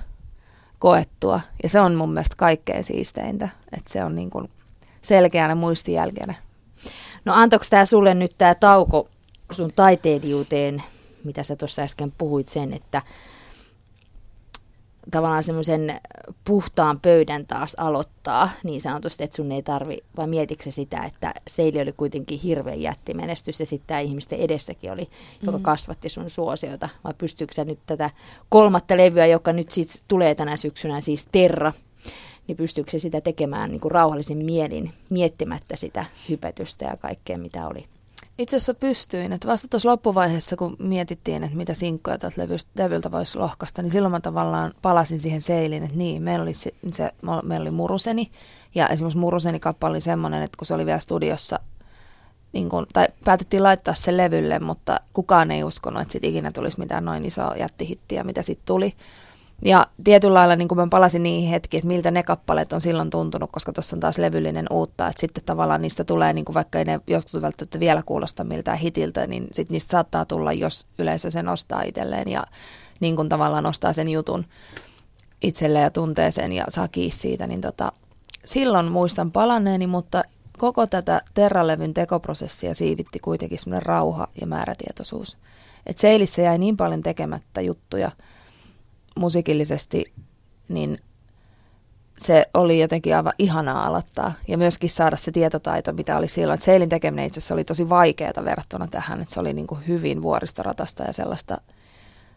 koettua. 0.78 1.40
Ja 1.62 1.68
se 1.68 1.80
on 1.80 1.94
mun 1.94 2.12
mielestä 2.12 2.36
kaikkein 2.36 2.84
siisteintä, 2.84 3.48
että 3.72 3.92
se 3.92 4.04
on 4.04 4.14
niin 4.14 4.30
kuin 4.30 4.50
selkeänä 5.02 5.54
muistijälkeenä. 5.54 6.34
No 7.24 7.32
antoiko 7.34 7.64
tämä 7.70 7.84
sulle 7.84 8.14
nyt 8.14 8.34
tämä 8.38 8.54
tauko 8.54 9.08
sun 9.50 9.70
taiteilijuuteen, 9.76 10.82
mitä 11.24 11.42
sä 11.42 11.56
tuossa 11.56 11.82
äsken 11.82 12.12
puhuit 12.18 12.48
sen, 12.48 12.72
että 12.72 13.02
tavallaan 15.10 15.42
semmoisen 15.42 16.00
puhtaan 16.44 17.00
pöydän 17.00 17.46
taas 17.46 17.74
aloittaa 17.74 18.50
niin 18.64 18.80
sanotusti, 18.80 19.24
että 19.24 19.36
sun 19.36 19.52
ei 19.52 19.62
tarvi, 19.62 19.98
vai 20.16 20.26
mietitkö 20.26 20.70
sitä, 20.70 21.02
että 21.02 21.34
Seili 21.46 21.80
oli 21.80 21.92
kuitenkin 21.92 22.38
hirveän 22.38 22.80
jättimenestys 22.80 23.60
ja 23.60 23.66
sitten 23.66 23.86
tämä 23.86 24.00
ihmisten 24.00 24.38
edessäkin 24.38 24.92
oli, 24.92 25.02
mm. 25.02 25.46
joka 25.46 25.58
kasvatti 25.62 26.08
sun 26.08 26.30
suosiota, 26.30 26.88
vai 27.04 27.14
pystyykö 27.18 27.64
nyt 27.64 27.78
tätä 27.86 28.10
kolmatta 28.48 28.96
levyä, 28.96 29.26
joka 29.26 29.52
nyt 29.52 29.70
sitten 29.70 30.02
tulee 30.08 30.34
tänä 30.34 30.56
syksynä, 30.56 31.00
siis 31.00 31.26
Terra, 31.32 31.72
niin 32.46 32.56
pystyykö 32.56 32.98
sitä 32.98 33.20
tekemään 33.20 33.70
niin 33.70 33.80
kuin 33.80 33.92
rauhallisin 33.92 34.44
mielin, 34.44 34.92
miettimättä 35.10 35.76
sitä 35.76 36.04
hypetystä 36.28 36.84
ja 36.84 36.96
kaikkea, 36.96 37.38
mitä 37.38 37.66
oli? 37.66 37.93
Itse 38.38 38.56
asiassa 38.56 38.74
pystyin, 38.74 39.32
että 39.32 39.48
vasta 39.48 39.68
tuossa 39.68 39.88
loppuvaiheessa, 39.88 40.56
kun 40.56 40.76
mietittiin, 40.78 41.44
että 41.44 41.56
mitä 41.56 41.74
sinkkuja 41.74 42.18
tuolta 42.18 42.40
levyltä 42.78 43.10
voisi 43.10 43.38
lohkasta, 43.38 43.82
niin 43.82 43.90
silloin 43.90 44.12
mä 44.12 44.20
tavallaan 44.20 44.72
palasin 44.82 45.20
siihen 45.20 45.40
seiliin, 45.40 45.82
että 45.82 45.96
niin, 45.96 46.22
meillä 46.22 46.42
oli, 46.42 46.54
se, 46.54 46.74
se, 46.90 47.10
meillä 47.42 47.62
oli 47.62 47.70
Muruseni, 47.70 48.30
ja 48.74 48.88
esimerkiksi 48.88 49.18
Muruseni 49.18 49.60
kappale 49.60 49.90
oli 49.90 50.00
semmoinen, 50.00 50.42
että 50.42 50.56
kun 50.56 50.66
se 50.66 50.74
oli 50.74 50.86
vielä 50.86 50.98
studiossa, 50.98 51.60
niin 52.52 52.68
kun, 52.68 52.86
tai 52.92 53.08
päätettiin 53.24 53.62
laittaa 53.62 53.94
se 53.94 54.16
levylle, 54.16 54.58
mutta 54.58 55.00
kukaan 55.12 55.50
ei 55.50 55.64
uskonut, 55.64 56.02
että 56.02 56.12
siitä 56.12 56.26
ikinä 56.26 56.52
tulisi 56.52 56.78
mitään 56.78 57.04
noin 57.04 57.24
isoa 57.24 57.56
jättihittiä, 57.56 58.24
mitä 58.24 58.42
sitten 58.42 58.66
tuli. 58.66 58.94
Ja 59.62 59.86
tietyllä 60.04 60.34
lailla 60.34 60.56
niin 60.56 60.68
mä 60.74 60.86
palasin 60.90 61.22
niihin 61.22 61.50
hetkiin, 61.50 61.78
että 61.78 61.88
miltä 61.88 62.10
ne 62.10 62.22
kappaleet 62.22 62.72
on 62.72 62.80
silloin 62.80 63.10
tuntunut, 63.10 63.50
koska 63.52 63.72
tuossa 63.72 63.96
on 63.96 64.00
taas 64.00 64.18
levyllinen 64.18 64.66
uutta, 64.70 65.08
että 65.08 65.20
sitten 65.20 65.44
tavallaan 65.44 65.82
niistä 65.82 66.04
tulee, 66.04 66.32
niin 66.32 66.44
kuin 66.44 66.54
vaikka 66.54 66.78
ei 66.78 66.84
ne 66.84 67.00
jotkut 67.06 67.42
välttämättä 67.42 67.80
vielä 67.80 68.02
kuulosta 68.02 68.44
miltään 68.44 68.78
hitiltä, 68.78 69.26
niin 69.26 69.48
sitten 69.52 69.74
niistä 69.74 69.90
saattaa 69.90 70.24
tulla, 70.24 70.52
jos 70.52 70.86
yleisö 70.98 71.30
sen 71.30 71.48
ostaa 71.48 71.82
itselleen 71.82 72.28
ja 72.28 72.44
niin 73.00 73.16
kuin 73.16 73.28
tavallaan 73.28 73.66
ostaa 73.66 73.92
sen 73.92 74.08
jutun 74.08 74.44
itselleen 75.42 75.82
ja 75.82 75.90
tuntee 75.90 76.30
sen 76.30 76.52
ja 76.52 76.64
saa 76.68 76.88
kiinni 76.88 77.14
siitä, 77.14 77.46
niin 77.46 77.60
tota, 77.60 77.92
silloin 78.44 78.92
muistan 78.92 79.32
palanneeni, 79.32 79.86
mutta 79.86 80.22
koko 80.58 80.86
tätä 80.86 81.22
Terralevyn 81.34 81.94
tekoprosessia 81.94 82.74
siivitti 82.74 83.18
kuitenkin 83.18 83.58
semmoinen 83.58 83.86
rauha 83.86 84.28
ja 84.40 84.46
määrätietoisuus. 84.46 85.36
Et 85.86 85.98
Seilissä 85.98 86.42
jäi 86.42 86.58
niin 86.58 86.76
paljon 86.76 87.02
tekemättä 87.02 87.60
juttuja– 87.60 88.10
musiikillisesti, 89.14 90.12
niin 90.68 90.98
se 92.18 92.46
oli 92.54 92.80
jotenkin 92.80 93.16
aivan 93.16 93.32
ihanaa 93.38 93.86
aloittaa. 93.86 94.32
Ja 94.48 94.58
myöskin 94.58 94.90
saada 94.90 95.16
se 95.16 95.32
tietotaito, 95.32 95.92
mitä 95.92 96.16
oli 96.16 96.28
silloin. 96.28 96.60
Seilin 96.60 96.88
tekeminen 96.88 97.26
itse 97.26 97.38
asiassa 97.38 97.54
oli 97.54 97.64
tosi 97.64 97.88
vaikeaa 97.88 98.44
verrattuna 98.44 98.86
tähän. 98.86 99.20
Että 99.20 99.34
se 99.34 99.40
oli 99.40 99.52
niin 99.52 99.66
kuin 99.66 99.86
hyvin 99.86 100.22
vuoristoratasta 100.22 101.02
ja 101.02 101.12
sellaista, 101.12 101.60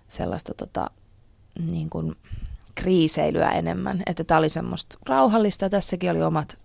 sellaista 0.07 0.53
tota, 0.53 0.91
niin 1.71 1.89
kuin 1.89 2.15
kriiseilyä 2.75 3.49
enemmän. 3.49 4.03
Että 4.05 4.23
tämä 4.23 4.37
oli 4.37 4.49
semmoista 4.49 4.97
rauhallista. 5.05 5.69
Tässäkin 5.69 6.11
oli 6.11 6.23
omat 6.23 6.57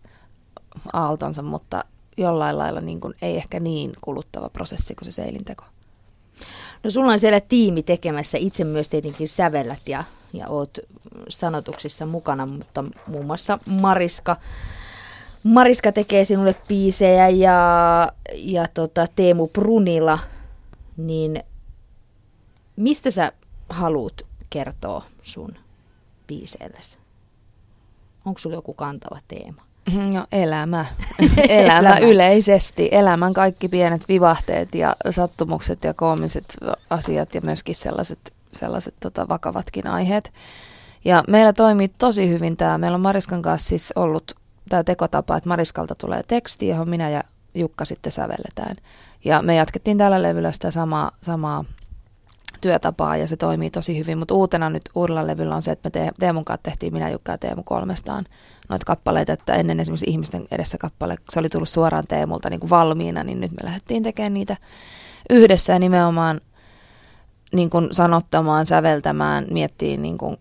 aaltonsa, 0.92 1.42
mutta 1.42 1.84
jollain 2.16 2.58
lailla 2.58 2.80
niin 2.80 3.00
kuin, 3.00 3.14
ei 3.22 3.36
ehkä 3.36 3.60
niin 3.60 3.92
kuluttava 4.00 4.48
prosessi 4.48 4.94
kuin 4.94 5.04
se 5.04 5.12
seilinteko. 5.12 5.64
No 6.84 6.90
sulla 6.90 7.12
on 7.12 7.18
siellä 7.18 7.40
tiimi 7.40 7.82
tekemässä, 7.82 8.38
itse 8.38 8.64
myös 8.64 8.88
tietenkin 8.88 9.28
sävellät 9.28 9.88
ja, 9.88 10.04
ja 10.32 10.48
oot 10.48 10.78
sanotuksissa 11.28 12.06
mukana, 12.06 12.46
mutta 12.46 12.84
muun 13.06 13.26
muassa 13.26 13.58
Mariska, 13.66 14.36
Mariska 15.44 15.92
tekee 15.92 16.24
sinulle 16.24 16.54
biisejä 16.68 17.28
ja, 17.28 18.12
ja 18.34 18.64
tota 18.74 19.06
Teemu 19.16 19.48
Brunila, 19.48 20.18
niin 20.96 21.42
mistä 22.76 23.10
sä 23.10 23.32
haluat 23.68 24.22
kertoa 24.50 25.04
sun 25.22 25.54
biiseillesi? 26.26 26.98
Onko 28.24 28.38
sulla 28.38 28.56
joku 28.56 28.74
kantava 28.74 29.18
teema? 29.28 29.62
No 30.12 30.24
elämä. 30.32 30.86
elämä, 31.48 31.78
elämä 31.78 31.98
yleisesti. 31.98 32.88
Elämän 32.92 33.32
kaikki 33.32 33.68
pienet 33.68 34.08
vivahteet 34.08 34.74
ja 34.74 34.96
sattumukset 35.10 35.84
ja 35.84 35.94
koomiset 35.94 36.56
asiat 36.90 37.34
ja 37.34 37.40
myöskin 37.40 37.74
sellaiset, 37.74 38.32
sellaiset 38.52 38.94
tota, 39.00 39.28
vakavatkin 39.28 39.86
aiheet. 39.86 40.32
Ja 41.04 41.24
meillä 41.28 41.52
toimii 41.52 41.88
tosi 41.88 42.28
hyvin 42.28 42.56
tämä. 42.56 42.78
Meillä 42.78 42.94
on 42.94 43.00
Mariskan 43.00 43.42
kanssa 43.42 43.68
siis 43.68 43.92
ollut 43.96 44.34
tämä 44.68 44.84
tekotapa, 44.84 45.36
että 45.36 45.48
Mariskalta 45.48 45.94
tulee 45.94 46.22
teksti, 46.22 46.68
johon 46.68 46.88
minä 46.88 47.10
ja 47.10 47.22
Jukka 47.54 47.84
sitten 47.84 48.12
sävelletään. 48.12 48.76
Ja 49.24 49.42
me 49.42 49.54
jatkettiin 49.54 49.98
tällä 49.98 50.22
levyllä 50.22 50.52
sitä 50.52 50.70
samaa, 50.70 51.10
samaa 51.22 51.64
työtapaa 52.60 53.16
ja 53.16 53.26
se 53.26 53.36
toimii 53.36 53.70
tosi 53.70 53.98
hyvin, 53.98 54.18
mutta 54.18 54.34
uutena 54.34 54.70
nyt 54.70 54.82
uudella 54.94 55.26
levyllä 55.26 55.56
on 55.56 55.62
se, 55.62 55.70
että 55.70 55.86
me 55.86 55.90
te- 55.90 56.12
Teemun 56.20 56.44
kanssa 56.44 56.62
tehtiin 56.62 56.92
minä 56.92 57.10
Jukka 57.10 57.32
ja 57.32 57.38
Teemu 57.38 57.62
kolmestaan 57.62 58.24
noita 58.68 58.84
kappaleita, 58.86 59.32
että 59.32 59.54
ennen 59.54 59.80
esimerkiksi 59.80 60.10
ihmisten 60.10 60.44
edessä 60.50 60.78
kappale, 60.78 61.16
se 61.30 61.40
oli 61.40 61.48
tullut 61.48 61.68
suoraan 61.68 62.04
Teemulta 62.08 62.50
niin 62.50 62.60
kuin 62.60 62.70
valmiina, 62.70 63.24
niin 63.24 63.40
nyt 63.40 63.50
me 63.50 63.58
lähdettiin 63.64 64.02
tekemään 64.02 64.34
niitä 64.34 64.56
yhdessä 65.30 65.72
ja 65.72 65.78
nimenomaan 65.78 66.40
niin 67.52 67.70
kuin 67.70 67.88
sanottamaan, 67.92 68.66
säveltämään, 68.66 69.46
miettii 69.50 69.96
niin 69.96 70.18
kuin 70.18 70.36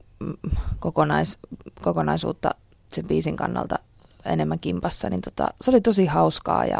kokonais, 0.79 1.39
kokonaisuutta 1.81 2.49
sen 2.89 3.07
biisin 3.07 3.35
kannalta 3.35 3.79
enemmän 4.25 4.59
kimpassa, 4.59 5.09
niin 5.09 5.21
tota, 5.21 5.47
se 5.61 5.71
oli 5.71 5.81
tosi 5.81 6.05
hauskaa 6.05 6.65
ja, 6.65 6.79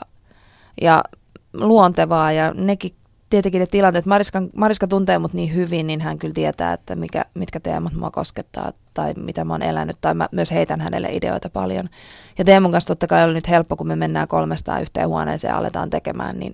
ja 0.82 1.04
luontevaa 1.54 2.32
ja 2.32 2.54
nekin 2.54 2.96
tietenkin 3.32 3.60
ne 3.60 3.66
tilanteet, 3.66 4.06
Mariska, 4.06 4.42
Mariska 4.56 4.88
tuntee 4.88 5.20
mut 5.20 5.34
niin 5.34 5.56
hyvin, 5.56 5.88
niin 5.88 6.02
hän 6.02 6.18
kyllä 6.18 6.34
tietää, 6.34 6.74
että 6.74 6.96
mikä, 6.96 7.26
mitkä 7.34 7.60
teemat 7.60 7.94
mua 7.94 8.12
koskettaa 8.12 8.72
tai 8.94 9.14
mitä 9.14 9.46
mä 9.46 9.54
oon 9.54 9.64
elänyt, 9.64 9.98
tai 10.02 10.14
mä 10.14 10.30
myös 10.32 10.52
heitän 10.52 10.82
hänelle 10.82 11.10
ideoita 11.12 11.50
paljon. 11.50 11.90
Ja 12.38 12.46
Teemun 12.46 12.72
kanssa 12.72 12.88
totta 12.88 13.08
kai 13.08 13.24
oli 13.24 13.34
nyt 13.34 13.50
helppo, 13.50 13.76
kun 13.76 13.88
me 13.88 13.96
mennään 13.96 14.28
kolmestaan 14.28 14.82
yhteen 14.82 15.08
huoneeseen 15.08 15.52
ja 15.52 15.58
aletaan 15.58 15.90
tekemään, 15.90 16.40
niin 16.40 16.54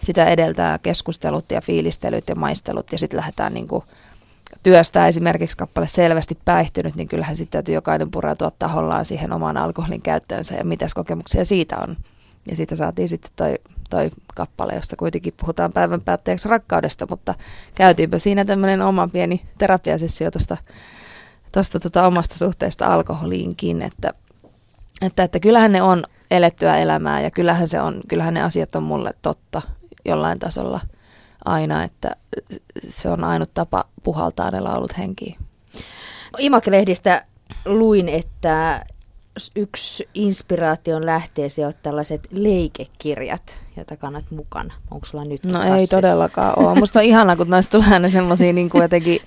sitä 0.00 0.24
edeltää 0.24 0.78
keskustelut 0.78 1.44
ja 1.50 1.60
fiilistelyt 1.60 2.28
ja 2.28 2.34
maistelut, 2.34 2.92
ja 2.92 2.98
sitten 2.98 3.18
lähdetään 3.18 3.54
niin 3.54 3.68
kuin 3.68 3.84
työstää 4.62 5.08
esimerkiksi 5.08 5.56
kappale 5.56 5.88
selvästi 5.88 6.38
päihtynyt, 6.44 6.94
niin 6.94 7.08
kyllähän 7.08 7.36
sitten 7.36 7.52
täytyy 7.52 7.74
jokainen 7.74 8.10
pureutua 8.10 8.52
tahollaan 8.58 9.04
siihen 9.04 9.32
omaan 9.32 9.56
alkoholin 9.56 10.02
käyttöönsä 10.02 10.54
ja 10.54 10.64
mitäs 10.64 10.94
kokemuksia 10.94 11.44
siitä 11.44 11.76
on. 11.78 11.96
Ja 12.50 12.56
siitä 12.56 12.76
saatiin 12.76 13.08
sitten 13.08 13.30
toi 13.36 13.58
toi 13.90 14.10
kappale, 14.34 14.74
josta 14.74 14.96
kuitenkin 14.96 15.34
puhutaan 15.40 15.72
päivän 15.74 16.00
päätteeksi 16.00 16.48
rakkaudesta, 16.48 17.06
mutta 17.10 17.34
käytiinpä 17.74 18.18
siinä 18.18 18.44
tämmöinen 18.44 18.82
oma 18.82 19.08
pieni 19.08 19.46
terapiasessio 19.58 20.30
tuosta 20.30 20.56
tosta 21.52 21.80
tota 21.80 22.06
omasta 22.06 22.38
suhteesta 22.38 22.86
alkoholiinkin, 22.86 23.82
että 23.82 24.14
Että, 25.02 25.22
että 25.22 25.40
kyllähän 25.40 25.72
ne 25.72 25.82
on 25.82 26.04
elettyä 26.30 26.78
elämää 26.78 27.20
ja 27.20 27.30
kyllähän, 27.30 27.68
se 27.68 27.80
on, 27.80 28.00
kyllähän 28.08 28.34
ne 28.34 28.42
asiat 28.42 28.74
on 28.74 28.82
mulle 28.82 29.10
totta 29.22 29.62
jollain 30.04 30.38
tasolla 30.38 30.80
aina, 31.44 31.84
että 31.84 32.16
se 32.88 33.08
on 33.08 33.24
ainut 33.24 33.54
tapa 33.54 33.84
puhaltaa 34.02 34.50
ne 34.50 34.60
laulut 34.60 34.98
henkiin. 34.98 35.36
Imakelehdistä 36.38 37.24
luin, 37.64 38.08
että 38.08 38.84
yksi 39.56 40.08
inspiraation 40.14 41.06
lähteesi 41.06 41.64
on 41.64 41.72
tällaiset 41.82 42.28
leikekirjat, 42.30 43.58
joita 43.76 43.96
kannat 43.96 44.24
mukana. 44.30 44.74
Onko 44.90 45.06
sulla 45.06 45.24
nyt 45.24 45.44
No 45.44 45.52
kassissa? 45.52 45.76
ei 45.76 45.86
todellakaan 45.86 46.58
ole. 46.58 46.78
Musta 46.78 46.98
on 46.98 47.04
ihana, 47.04 47.36
kun 47.36 47.50
noista 47.50 47.78
tulee 47.78 47.92
aina 47.94 48.08
semmoisia 48.08 48.52
niin 48.52 48.70
kuin 48.70 48.82
jotenkin 48.82 49.20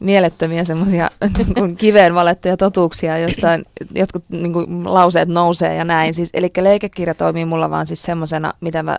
mielettömiä 0.00 0.64
semmoisia 0.64 1.10
niin 1.56 1.76
kiveen 1.76 2.14
valettuja 2.14 2.56
totuuksia, 2.56 3.18
jostain 3.18 3.64
jotkut 3.94 4.24
niin 4.28 4.52
kuin, 4.52 4.94
lauseet 4.94 5.28
nousee 5.28 5.74
ja 5.74 5.84
näin. 5.84 6.14
Siis, 6.14 6.30
eli 6.34 6.50
leikekirja 6.60 7.14
toimii 7.14 7.44
mulla 7.44 7.70
vaan 7.70 7.86
siis 7.86 8.02
semmoisena, 8.02 8.52
mitä 8.60 8.82
mä 8.82 8.98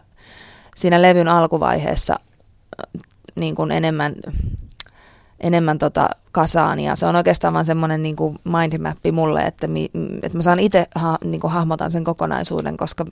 siinä 0.76 1.02
levyn 1.02 1.28
alkuvaiheessa 1.28 2.20
niin 3.36 3.56
kuin 3.56 3.72
enemmän, 3.72 4.16
enemmän 5.40 5.78
tota 5.78 6.10
kasaan. 6.32 6.80
Ja 6.80 6.96
se 6.96 7.06
on 7.06 7.16
oikeastaan 7.16 7.54
vaan 7.54 7.66
semmoinen 7.66 8.04
niin 8.04 8.16
kuin 8.16 8.40
mindmappi 8.44 9.12
mulle, 9.12 9.42
että, 9.42 9.68
mi, 9.68 9.90
että 10.24 10.38
mä 10.38 10.42
saan 10.42 10.60
itse 10.60 10.88
ha, 10.96 11.18
niin 11.24 11.42
kuin 11.42 11.52
hahmotan 11.52 11.92
sen 11.92 12.04
kokonaisuuden, 12.04 12.78
koska 12.78 13.06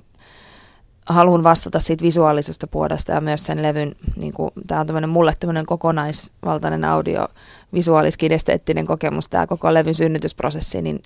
haluan 1.06 1.44
vastata 1.44 1.80
siitä 1.80 2.04
visuaalisesta 2.04 2.68
puolesta 2.68 3.12
ja 3.12 3.22
myös 3.22 3.46
sen 3.46 3.62
levyn, 3.62 3.96
niin 4.16 4.34
kuin, 4.34 4.52
tämä 4.68 4.82
on 4.82 4.88
tämmöinen 4.88 5.10
mulle 5.10 5.34
tämmöinen 5.40 5.66
kokonaisvaltainen 5.66 6.84
audio, 6.84 7.28
visuaalis-kinesteettinen 7.74 8.86
kokemus, 8.86 9.30
tämä 9.30 9.48
koko 9.48 9.74
levyn 9.74 9.96
synnytysprosessi, 9.96 10.82
niin 10.82 11.04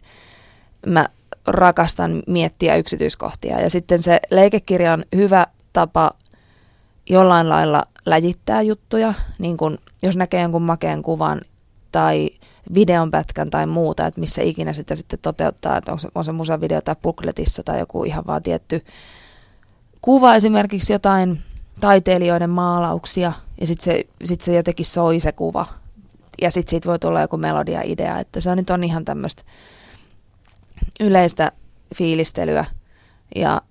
mä 0.85 1.09
rakastan 1.47 2.23
miettiä 2.27 2.75
yksityiskohtia. 2.75 3.61
Ja 3.61 3.69
sitten 3.69 3.99
se 3.99 4.19
leikekirja 4.31 4.93
on 4.93 5.03
hyvä 5.15 5.47
tapa 5.73 6.11
jollain 7.09 7.49
lailla 7.49 7.83
läjittää 8.05 8.61
juttuja, 8.61 9.13
niin 9.39 9.57
kun, 9.57 9.77
jos 10.03 10.15
näkee 10.17 10.41
jonkun 10.41 10.61
makeen 10.61 11.01
kuvan 11.01 11.41
tai 11.91 12.29
videon 12.73 13.11
pätkän 13.11 13.49
tai 13.49 13.65
muuta, 13.65 14.05
että 14.05 14.19
missä 14.19 14.41
ikinä 14.41 14.73
sitä 14.73 14.95
sitten 14.95 15.19
toteuttaa, 15.21 15.77
että 15.77 15.91
on 15.91 15.99
se, 15.99 16.07
on 16.15 16.25
se 16.25 16.31
musavideo 16.31 16.81
tai 16.81 16.95
bukletissa 17.01 17.63
tai 17.63 17.79
joku 17.79 18.03
ihan 18.03 18.23
vaan 18.27 18.43
tietty 18.43 18.85
kuva, 20.01 20.35
esimerkiksi 20.35 20.93
jotain 20.93 21.41
taiteilijoiden 21.79 22.49
maalauksia, 22.49 23.33
ja 23.61 23.67
sitten 23.67 23.85
se, 23.85 24.03
sit 24.23 24.41
se 24.41 24.55
jotenkin 24.55 24.85
soi 24.85 25.19
se 25.19 25.31
kuva, 25.31 25.65
ja 26.41 26.51
sitten 26.51 26.69
siitä 26.69 26.89
voi 26.89 26.99
tulla 26.99 27.21
joku 27.21 27.37
melodia-idea, 27.37 28.19
että 28.19 28.41
se 28.41 28.49
on 28.49 28.57
nyt 28.57 28.69
on 28.69 28.83
ihan 28.83 29.05
tämmöistä 29.05 29.43
yleistä 30.99 31.51
fiilistelyä, 31.95 32.65
ja 33.35 33.61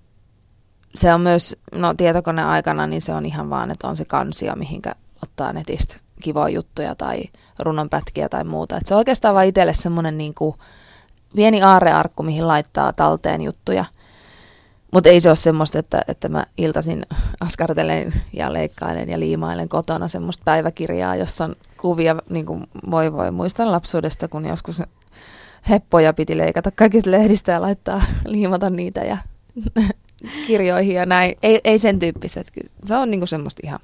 se 0.95 1.13
on 1.13 1.21
myös, 1.21 1.55
no 1.71 1.93
tietokoneen 1.93 2.47
aikana, 2.47 2.87
niin 2.87 3.01
se 3.01 3.13
on 3.13 3.25
ihan 3.25 3.49
vaan, 3.49 3.71
että 3.71 3.87
on 3.87 3.97
se 3.97 4.05
kansio, 4.05 4.55
mihinkä 4.55 4.95
ottaa 5.23 5.53
netistä 5.53 5.95
kivoja 6.21 6.49
juttuja 6.55 6.95
tai 6.95 7.19
runonpätkiä 7.59 8.29
tai 8.29 8.43
muuta. 8.43 8.77
Et 8.77 8.85
se 8.85 8.93
on 8.93 8.97
oikeastaan 8.97 9.35
vaan 9.35 9.45
itselle 9.45 9.73
semmoinen 9.73 10.17
niin 10.17 10.33
kuin 10.33 10.55
pieni 11.35 11.61
aarearkku, 11.61 12.23
mihin 12.23 12.47
laittaa 12.47 12.93
talteen 12.93 13.41
juttuja. 13.41 13.85
Mutta 14.91 15.09
ei 15.09 15.19
se 15.19 15.29
ole 15.29 15.35
semmoista, 15.35 15.79
että, 15.79 16.01
että 16.07 16.29
mä 16.29 16.45
iltasin 16.57 17.05
askartelen 17.39 18.13
ja 18.33 18.53
leikkailen 18.53 19.09
ja 19.09 19.19
liimailen 19.19 19.69
kotona 19.69 20.07
semmoista 20.07 20.41
päiväkirjaa, 20.45 21.15
jossa 21.15 21.43
on 21.43 21.55
kuvia, 21.81 22.15
niin 22.29 22.45
kuin 22.45 22.67
voi 22.91 23.13
voi. 23.13 23.31
Muistan 23.31 23.71
lapsuudesta, 23.71 24.27
kun 24.27 24.45
joskus 24.45 24.81
heppoja 25.69 26.13
piti 26.13 26.37
leikata 26.37 26.71
kaikista 26.71 27.11
lehdistä 27.11 27.51
ja 27.51 27.61
laittaa, 27.61 28.01
liimata 28.25 28.69
niitä 28.69 29.01
ja 29.01 29.17
kirjoihin 30.47 30.95
ja 30.95 31.05
näin. 31.05 31.35
Ei, 31.43 31.61
ei 31.63 31.79
sen 31.79 31.99
tyyppistä. 31.99 32.43
Se 32.85 32.95
on 32.95 33.11
niinku 33.11 33.25
semmoista 33.25 33.61
ihan 33.63 33.79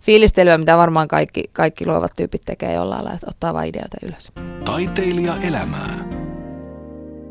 fiilistelyä, 0.00 0.58
mitä 0.58 0.76
varmaan 0.76 1.08
kaikki, 1.08 1.44
kaikki 1.52 1.86
luovat 1.86 2.12
tyypit 2.16 2.42
tekee 2.44 2.72
jollain 2.72 3.04
lailla, 3.04 3.14
että 3.14 3.30
ottaa 3.30 3.54
vain 3.54 3.68
ideoita 3.68 3.96
ylös. 4.02 4.32
Taiteilija 4.64 5.36
elämää. 5.36 6.08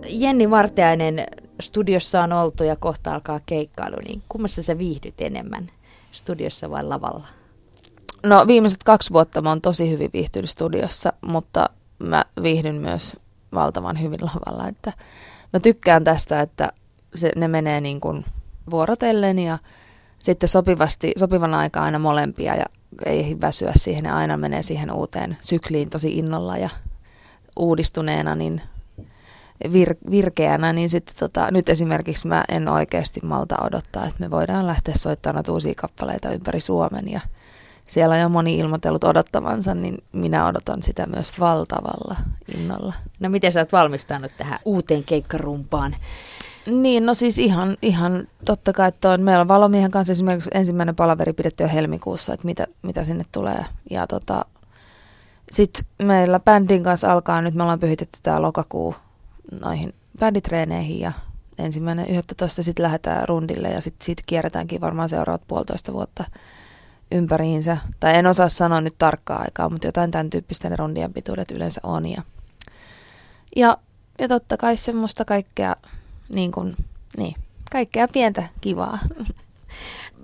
Jenni 0.10 0.50
Vartiainen, 0.50 1.26
studiossa 1.60 2.24
on 2.24 2.34
oltu 2.34 2.64
ja 2.64 2.76
kohta 2.76 3.14
alkaa 3.14 3.40
keikkailu, 3.46 3.96
niin 4.08 4.24
kummassa 4.30 4.64
sä 4.64 4.78
viihdyt 4.78 5.22
enemmän, 5.22 5.72
studiossa 6.12 6.70
vai 6.70 6.84
lavalla? 6.84 7.28
No 8.24 8.48
viimeiset 8.48 8.84
kaksi 8.84 9.14
vuotta 9.14 9.42
mä 9.42 9.50
oon 9.50 9.62
tosi 9.62 9.90
hyvin 9.90 10.10
viihtynyt 10.14 10.50
studiossa, 10.50 11.14
mutta 11.22 11.70
mä 12.00 12.24
viihdyn 12.44 12.76
myös 12.76 13.18
valtavan 13.54 14.02
hyvin 14.02 14.20
lavalla. 14.22 14.68
Että 14.68 14.94
mä 15.54 15.60
tykkään 15.60 16.04
tästä, 16.04 16.42
että 16.42 16.70
se, 17.16 17.32
ne 17.36 17.48
menee 17.48 17.82
niin 17.82 18.02
kuin 18.02 18.26
vuorotellen 18.72 19.40
ja 19.40 19.58
sitten 20.20 20.50
sopivasti, 20.50 21.12
sopivan 21.18 21.54
aikaa 21.54 21.84
aina 21.84 22.00
molempia 22.00 22.56
ja 22.56 22.66
ei 23.06 23.38
väsyä 23.42 23.72
siihen 23.76 24.06
ja 24.06 24.16
aina 24.16 24.38
menee 24.38 24.64
siihen 24.64 24.92
uuteen 24.92 25.38
sykliin 25.42 25.90
tosi 25.90 26.18
innolla 26.18 26.58
ja 26.58 26.70
uudistuneena 27.56 28.36
niin 28.36 28.62
vir, 29.74 29.96
virkeänä, 30.12 30.74
niin 30.74 30.90
sitten 30.90 31.16
tota, 31.20 31.48
nyt 31.52 31.70
esimerkiksi 31.70 32.28
mä 32.28 32.44
en 32.50 32.68
oikeasti 32.68 33.20
malta 33.24 33.56
odottaa, 33.64 34.06
että 34.06 34.20
me 34.20 34.32
voidaan 34.32 34.68
lähteä 34.68 34.94
soittamaan 34.98 35.46
uusia 35.50 35.74
kappaleita 35.76 36.32
ympäri 36.32 36.60
Suomen 36.60 37.12
ja 37.12 37.22
siellä 37.88 38.16
on 38.16 38.22
jo 38.22 38.30
moni 38.30 38.58
ilmoitellut 38.58 39.04
odottavansa, 39.04 39.76
niin 39.76 39.98
minä 40.12 40.48
odotan 40.48 40.84
sitä 40.84 41.08
myös 41.08 41.40
valtavalla 41.40 42.16
innolla. 42.58 42.94
No 43.20 43.30
miten 43.30 43.52
sä 43.52 43.60
oot 43.60 43.72
valmistanut 43.72 44.32
tähän 44.38 44.60
uuteen 44.66 45.04
keikkarumpaan? 45.04 45.96
Niin, 46.68 47.06
no 47.06 47.14
siis 47.14 47.38
ihan, 47.38 47.78
ihan 47.82 48.28
totta 48.46 48.74
kai, 48.74 48.90
että 48.90 49.10
on, 49.10 49.22
meillä 49.22 49.42
on 49.42 49.48
Valomiehen 49.48 49.92
kanssa 49.92 50.12
esimerkiksi 50.12 50.50
ensimmäinen 50.54 50.96
palaveri 50.96 51.34
pidetty 51.34 51.64
jo 51.64 51.70
helmikuussa, 51.70 52.34
että 52.34 52.46
mitä, 52.46 52.68
mitä 52.82 53.04
sinne 53.04 53.26
tulee. 53.32 53.66
Ja 53.90 54.08
tota, 54.08 54.46
sitten 55.52 55.86
meillä 56.04 56.40
bändin 56.40 56.84
kanssa 56.84 57.12
alkaa, 57.12 57.42
nyt 57.42 57.54
me 57.54 57.64
ollaan 57.64 57.80
pyhitetty 57.80 58.20
tämä 58.24 58.42
lokakuu 58.42 58.96
noihin 59.62 59.94
bänditreeneihin 60.20 61.00
ja 61.00 61.12
ensimmäinen 61.58 62.10
11 62.10 62.64
sitten 62.64 62.84
lähdetään 62.84 63.28
rundille 63.28 63.70
ja 63.70 63.82
sitten 63.82 64.06
siitä 64.06 64.22
kierretäänkin 64.26 64.82
varmaan 64.82 65.10
seuraavat 65.10 65.48
puolitoista 65.48 65.94
vuotta 65.94 66.24
ympäriinsä. 67.12 67.78
Tai 68.00 68.16
en 68.16 68.28
osaa 68.28 68.50
sanoa 68.50 68.82
nyt 68.82 68.96
tarkkaa 68.98 69.42
aikaa, 69.42 69.70
mutta 69.70 69.88
jotain 69.88 70.12
tämän 70.12 70.30
tyyppistä 70.30 70.70
ne 70.70 70.76
rundien 70.76 71.14
pituudet 71.14 71.52
yleensä 71.52 71.82
on. 71.84 72.06
Ja, 72.06 72.22
ja, 73.56 73.78
ja 74.20 74.28
totta 74.28 74.58
kai 74.58 74.78
semmoista 74.78 75.26
kaikkea 75.26 75.76
niin 76.34 76.52
kuin, 76.52 76.76
niin, 77.18 77.36
kaikkea 77.72 78.08
pientä 78.08 78.44
kivaa. 78.62 79.00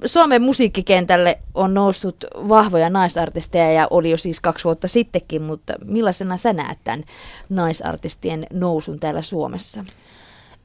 Suomen 0.05 0.41
musiikkikentälle 0.41 1.39
on 1.53 1.73
noussut 1.73 2.25
vahvoja 2.35 2.89
naisartisteja 2.89 3.71
ja 3.71 3.87
oli 3.89 4.09
jo 4.09 4.17
siis 4.17 4.39
kaksi 4.39 4.63
vuotta 4.63 4.87
sittenkin, 4.87 5.41
mutta 5.41 5.73
millaisena 5.85 6.37
sä 6.37 6.53
näet 6.53 6.79
tämän 6.83 7.03
naisartistien 7.49 8.47
nousun 8.53 8.99
täällä 8.99 9.21
Suomessa? 9.21 9.85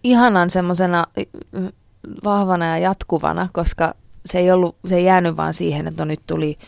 Ihanan 0.04 0.50
semmoisena 0.50 1.06
vahvana 2.24 2.66
ja 2.66 2.78
jatkuvana, 2.78 3.48
koska 3.52 3.94
se 4.26 4.38
ei, 4.38 4.50
ollut, 4.50 4.76
se 4.86 4.96
ei 4.96 5.04
jäänyt 5.04 5.36
vaan 5.36 5.54
siihen, 5.54 5.86
että 5.86 6.04
no 6.04 6.08
nyt 6.08 6.20
tuli 6.26 6.58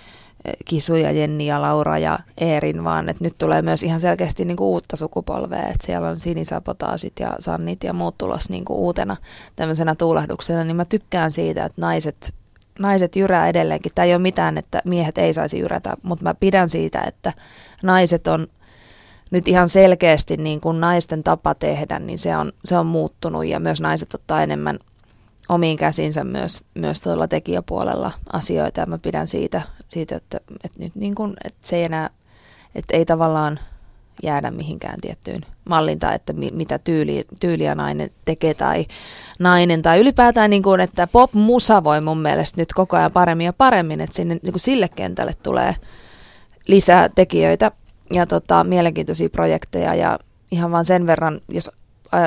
Kisu 0.65 0.95
ja 0.95 1.13
Jenni 1.13 1.47
ja 1.47 1.63
Laura 1.63 1.99
ja 1.99 2.19
Eerin, 2.39 2.85
vaan 2.85 3.09
että 3.09 3.25
nyt 3.25 3.35
tulee 3.39 3.63
myös 3.63 3.83
ihan 3.83 4.01
selkeästi 4.01 4.45
niin 4.45 4.57
kuin 4.57 4.69
uutta 4.69 4.97
sukupolvea, 4.97 5.63
että 5.63 5.87
siellä 5.87 6.09
on 6.09 6.21
sinisapotaasit 6.21 7.13
ja 7.21 7.37
sannit 7.39 7.85
ja 7.85 7.93
muut 7.93 8.19
tulos 8.19 8.51
niin 8.51 8.65
kuin 8.65 8.79
uutena 8.79 9.17
tämmöisenä 9.57 9.95
tuulahduksena, 9.95 10.65
niin 10.65 10.77
mä 10.77 10.85
tykkään 10.85 11.33
siitä, 11.33 11.65
että 11.65 11.81
naiset, 11.81 12.35
naiset 12.79 13.17
jyrää 13.17 13.49
edelleenkin. 13.49 13.93
Tämä 13.95 14.07
ei 14.07 14.15
ole 14.15 14.23
mitään, 14.23 14.59
että 14.59 14.83
miehet 14.85 15.19
ei 15.19 15.33
saisi 15.33 15.59
jyrätä, 15.59 15.97
mutta 16.03 16.23
mä 16.23 16.35
pidän 16.35 16.69
siitä, 16.69 17.01
että 17.01 17.33
naiset 17.83 18.27
on 18.27 18.47
nyt 19.31 19.49
ihan 19.49 19.69
selkeästi 19.69 20.37
niin 20.37 20.61
kuin 20.61 20.81
naisten 20.81 21.23
tapa 21.23 21.55
tehdä, 21.55 21.99
niin 21.99 22.19
se 22.19 22.37
on, 22.37 22.53
se 22.65 22.79
on 22.79 22.87
muuttunut 22.87 23.47
ja 23.47 23.61
myös 23.61 23.81
naiset 23.81 24.15
ottaa 24.15 24.43
enemmän 24.43 24.79
omiin 25.49 25.77
käsinsä 25.77 26.25
myös, 26.25 26.61
myös 26.75 27.01
tuolla 27.01 27.29
tekijäpuolella 27.29 28.13
asioita 28.33 28.81
ja 28.81 28.87
mä 28.87 28.99
pidän 29.03 29.27
siitä, 29.27 29.63
siitä 29.89 30.17
että, 30.17 30.41
että 30.65 30.81
nyt 30.81 30.95
niin 30.95 31.15
kuin, 31.15 31.35
että 31.45 31.69
se 31.69 31.77
ei 31.77 31.85
enää, 31.85 32.11
että 32.75 32.97
ei 32.97 33.05
tavallaan 33.05 33.59
jäädä 34.23 34.51
mihinkään 34.51 35.01
tiettyyn 35.01 35.41
malliin 35.69 35.99
tai 35.99 36.15
että 36.15 36.33
mi, 36.33 36.51
mitä 36.51 36.79
tyyli, 36.79 37.25
tyyliä 37.41 37.75
nainen 37.75 38.11
tekee 38.25 38.55
tai 38.55 38.87
nainen 39.39 39.83
tai 39.83 40.01
ylipäätään 40.01 40.51
niin 40.51 40.63
kuin, 40.63 40.81
että 40.81 41.07
pop-musa 41.07 41.85
voi 41.85 42.01
mun 42.01 42.19
mielestä 42.19 42.61
nyt 42.61 42.73
koko 42.73 42.97
ajan 42.97 43.13
paremmin 43.13 43.45
ja 43.45 43.53
paremmin, 43.53 44.01
että 44.01 44.17
sinne 44.17 44.39
niin 44.43 44.53
kuin 44.53 44.61
sille 44.61 44.89
kentälle 44.89 45.33
tulee 45.43 45.77
lisää 46.67 47.09
tekijöitä 47.09 47.71
ja 48.15 48.27
tota, 48.27 48.65
mielenkiintoisia 48.65 49.31
projekteja 49.31 49.95
ja 49.95 50.19
ihan 50.51 50.71
vaan 50.71 50.85
sen 50.85 51.07
verran, 51.07 51.41
jos 51.49 51.71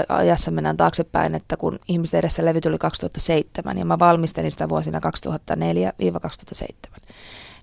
ajassa 0.09 0.51
mennään 0.51 0.77
taaksepäin, 0.77 1.35
että 1.35 1.57
kun 1.57 1.79
ihmisten 1.87 2.19
edessä 2.19 2.45
levy 2.45 2.61
tuli 2.61 2.77
2007 2.77 3.77
ja 3.77 3.85
mä 3.85 3.99
valmistelin 3.99 4.51
sitä 4.51 4.69
vuosina 4.69 4.99
2004-2007, 4.99 5.01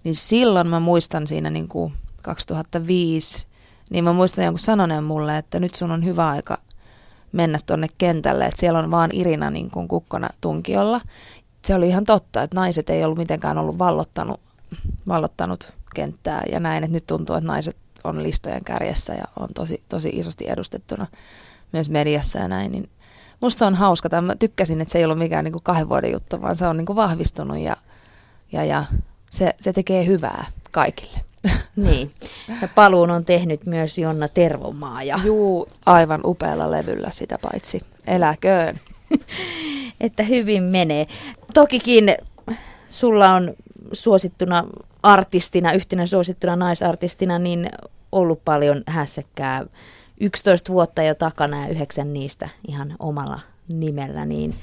niin 0.04 0.14
silloin 0.14 0.66
mä 0.66 0.80
muistan 0.80 1.26
siinä 1.26 1.50
niin 1.50 1.68
kuin 1.68 1.92
2005, 2.22 3.46
niin 3.90 4.04
mä 4.04 4.12
muistan 4.12 4.44
jonkun 4.44 4.58
sanoneen 4.58 5.04
mulle, 5.04 5.38
että 5.38 5.60
nyt 5.60 5.74
sun 5.74 5.90
on 5.90 6.04
hyvä 6.04 6.28
aika 6.28 6.58
mennä 7.32 7.58
tuonne 7.66 7.86
kentälle, 7.98 8.44
että 8.44 8.60
siellä 8.60 8.78
on 8.78 8.90
vaan 8.90 9.10
Irina 9.12 9.50
niin 9.50 9.70
kuin 9.70 9.88
kukkona 9.88 10.28
tunkiolla. 10.40 11.00
Se 11.64 11.74
oli 11.74 11.88
ihan 11.88 12.04
totta, 12.04 12.42
että 12.42 12.60
naiset 12.60 12.90
ei 12.90 13.04
ollut 13.04 13.18
mitenkään 13.18 13.58
ollut 13.58 13.78
vallottanut, 13.78 14.40
vallottanut 15.08 15.72
kenttää 15.94 16.42
ja 16.52 16.60
näin, 16.60 16.84
että 16.84 16.92
nyt 16.92 17.06
tuntuu, 17.06 17.36
että 17.36 17.46
naiset 17.46 17.76
on 18.04 18.22
listojen 18.22 18.64
kärjessä 18.64 19.14
ja 19.14 19.24
on 19.38 19.48
tosi, 19.54 19.82
tosi 19.88 20.08
isosti 20.08 20.48
edustettuna 20.48 21.06
myös 21.72 21.90
mediassa 21.90 22.38
ja 22.38 22.48
näin, 22.48 22.72
niin 22.72 22.88
musta 23.40 23.66
on 23.66 23.74
hauska. 23.74 24.08
Tai 24.08 24.22
mä 24.22 24.36
tykkäsin, 24.36 24.80
että 24.80 24.92
se 24.92 24.98
ei 24.98 25.04
ollut 25.04 25.18
mikään 25.18 25.44
niin 25.44 25.52
kuin 25.52 25.62
kahden 25.62 25.88
vuoden 25.88 26.12
juttu, 26.12 26.42
vaan 26.42 26.56
se 26.56 26.66
on 26.66 26.76
niin 26.76 26.86
kuin 26.86 26.96
vahvistunut 26.96 27.58
ja, 27.58 27.76
ja, 28.52 28.64
ja 28.64 28.84
se, 29.30 29.54
se 29.60 29.72
tekee 29.72 30.06
hyvää 30.06 30.44
kaikille. 30.70 31.18
Niin. 31.76 32.10
Ja 32.62 32.68
paluun 32.74 33.10
on 33.10 33.24
tehnyt 33.24 33.66
myös 33.66 33.98
Jonna 33.98 34.28
Tervomaa. 34.28 35.02
Ja... 35.02 35.20
Juu, 35.24 35.68
aivan 35.86 36.20
upealla 36.24 36.70
levyllä 36.70 37.08
sitä 37.10 37.38
paitsi. 37.42 37.82
Eläköön. 38.06 38.80
että 40.00 40.22
hyvin 40.22 40.62
menee. 40.62 41.06
Tokikin 41.54 42.14
sulla 42.88 43.32
on 43.32 43.54
suosittuna 43.92 44.64
artistina, 45.02 45.72
yhtenä 45.72 46.06
suosittuna 46.06 46.56
naisartistina, 46.56 47.38
niin 47.38 47.70
ollut 48.12 48.44
paljon 48.44 48.82
hässäkkää 48.86 49.66
11 50.20 50.72
vuotta 50.72 51.02
jo 51.02 51.14
takana 51.14 51.62
ja 51.62 51.68
yhdeksän 51.68 52.12
niistä 52.12 52.48
ihan 52.68 52.96
omalla 52.98 53.40
nimellä, 53.68 54.26
niin 54.26 54.54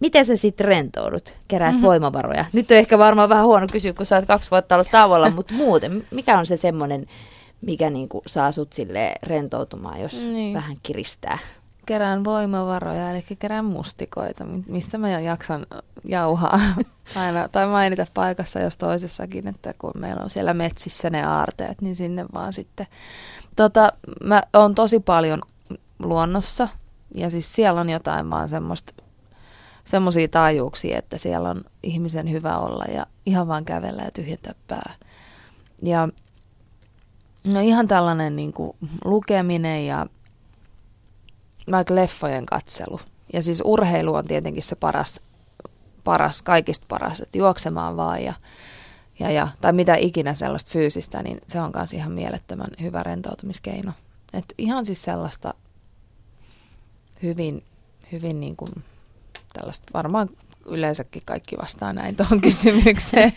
miten 0.00 0.24
sä 0.24 0.36
sitten 0.36 0.66
rentoudut, 0.66 1.34
keräät 1.48 1.72
mm-hmm. 1.72 1.86
voimavaroja? 1.86 2.44
Nyt 2.52 2.70
on 2.70 2.76
ehkä 2.76 2.98
varmaan 2.98 3.28
vähän 3.28 3.44
huono 3.44 3.66
kysyä, 3.72 3.92
kun 3.92 4.06
sä 4.06 4.16
oot 4.16 4.26
kaksi 4.26 4.50
vuotta 4.50 4.74
ollut 4.74 4.90
tavoilla, 4.90 5.30
mutta 5.36 5.54
muuten, 5.54 6.06
mikä 6.10 6.38
on 6.38 6.46
se 6.46 6.56
semmoinen, 6.56 7.06
mikä 7.60 7.90
niinku 7.90 8.22
saa 8.26 8.52
sut 8.52 8.72
sille 8.72 9.12
rentoutumaan, 9.22 10.00
jos 10.00 10.24
niin. 10.26 10.54
vähän 10.54 10.76
kiristää? 10.82 11.38
Kerään 11.86 12.24
voimavaroja, 12.24 13.10
eli 13.10 13.24
kerään 13.38 13.64
mustikoita, 13.64 14.44
mistä 14.66 14.98
mä 14.98 15.20
jaksan 15.20 15.66
jauhaa 16.04 16.60
aina, 17.14 17.48
tai 17.48 17.66
mainita 17.66 18.06
paikassa 18.14 18.60
jos 18.60 18.78
toisessakin, 18.78 19.48
että 19.48 19.74
kun 19.78 19.92
meillä 19.94 20.22
on 20.22 20.30
siellä 20.30 20.54
metsissä 20.54 21.10
ne 21.10 21.24
aarteet, 21.24 21.80
niin 21.80 21.96
sinne 21.96 22.24
vaan 22.34 22.52
sitten. 22.52 22.86
Tota, 23.56 23.92
mä 24.24 24.42
oon 24.52 24.74
tosi 24.74 25.00
paljon 25.00 25.42
luonnossa, 25.98 26.68
ja 27.14 27.30
siis 27.30 27.54
siellä 27.54 27.80
on 27.80 27.90
jotain 27.90 28.30
vaan 28.30 28.48
semmoista 28.48 29.02
semmoisia 29.84 30.28
taajuuksia, 30.28 30.98
että 30.98 31.18
siellä 31.18 31.50
on 31.50 31.64
ihmisen 31.82 32.30
hyvä 32.30 32.58
olla 32.58 32.84
ja 32.84 33.06
ihan 33.26 33.48
vaan 33.48 33.64
kävellä 33.64 34.02
ja 34.02 34.10
tyhjentää 34.10 34.54
pää. 34.68 34.94
Ja 35.82 36.08
no 37.52 37.60
ihan 37.60 37.88
tällainen 37.88 38.36
niin 38.36 38.52
kuin 38.52 38.76
lukeminen 39.04 39.86
ja 39.86 40.06
vaikka 41.70 41.94
leffojen 41.94 42.46
katselu. 42.46 43.00
Ja 43.32 43.42
siis 43.42 43.62
urheilu 43.64 44.14
on 44.14 44.26
tietenkin 44.26 44.62
se 44.62 44.76
paras, 44.76 45.20
paras 46.04 46.42
kaikista 46.42 46.86
paras, 46.88 47.20
että 47.20 47.38
juoksemaan 47.38 47.96
vaan 47.96 48.24
ja, 48.24 48.34
ja, 49.22 49.30
ja, 49.30 49.48
tai 49.60 49.72
mitä 49.72 49.94
ikinä 49.94 50.34
sellaista 50.34 50.70
fyysistä, 50.70 51.22
niin 51.22 51.40
se 51.46 51.60
on 51.60 51.72
myös 51.74 51.92
ihan 51.92 52.12
mielettömän 52.12 52.70
hyvä 52.80 53.02
rentoutumiskeino. 53.02 53.92
Et 54.32 54.54
ihan 54.58 54.86
siis 54.86 55.02
sellaista 55.02 55.54
hyvin, 57.22 57.62
hyvin 58.12 58.40
niin 58.40 58.56
kuin 58.56 58.70
tällaista 59.52 59.86
varmaan 59.94 60.28
yleensäkin 60.66 61.22
kaikki 61.24 61.56
vastaa 61.58 61.92
näin 61.92 62.16
tuohon 62.16 62.40
kysymykseen. 62.50 63.32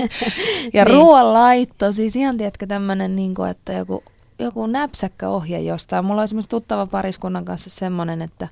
ja 0.73 0.85
niin. 0.85 0.95
ruoanlaitto, 0.95 1.93
siis 1.93 2.15
ihan 2.15 2.37
tiedätkö 2.37 2.67
tämmöinen, 2.67 3.15
niin 3.15 3.35
kuin, 3.35 3.49
että 3.49 3.73
joku, 3.73 4.03
joku 4.39 4.67
näpsäkkä 4.67 5.29
ohje 5.29 5.59
jostain. 5.59 6.05
Mulla 6.05 6.21
on 6.21 6.23
esimerkiksi 6.23 6.49
tuttava 6.49 6.87
pariskunnan 6.87 7.45
kanssa 7.45 7.69
semmoinen, 7.69 8.21
että, 8.21 8.47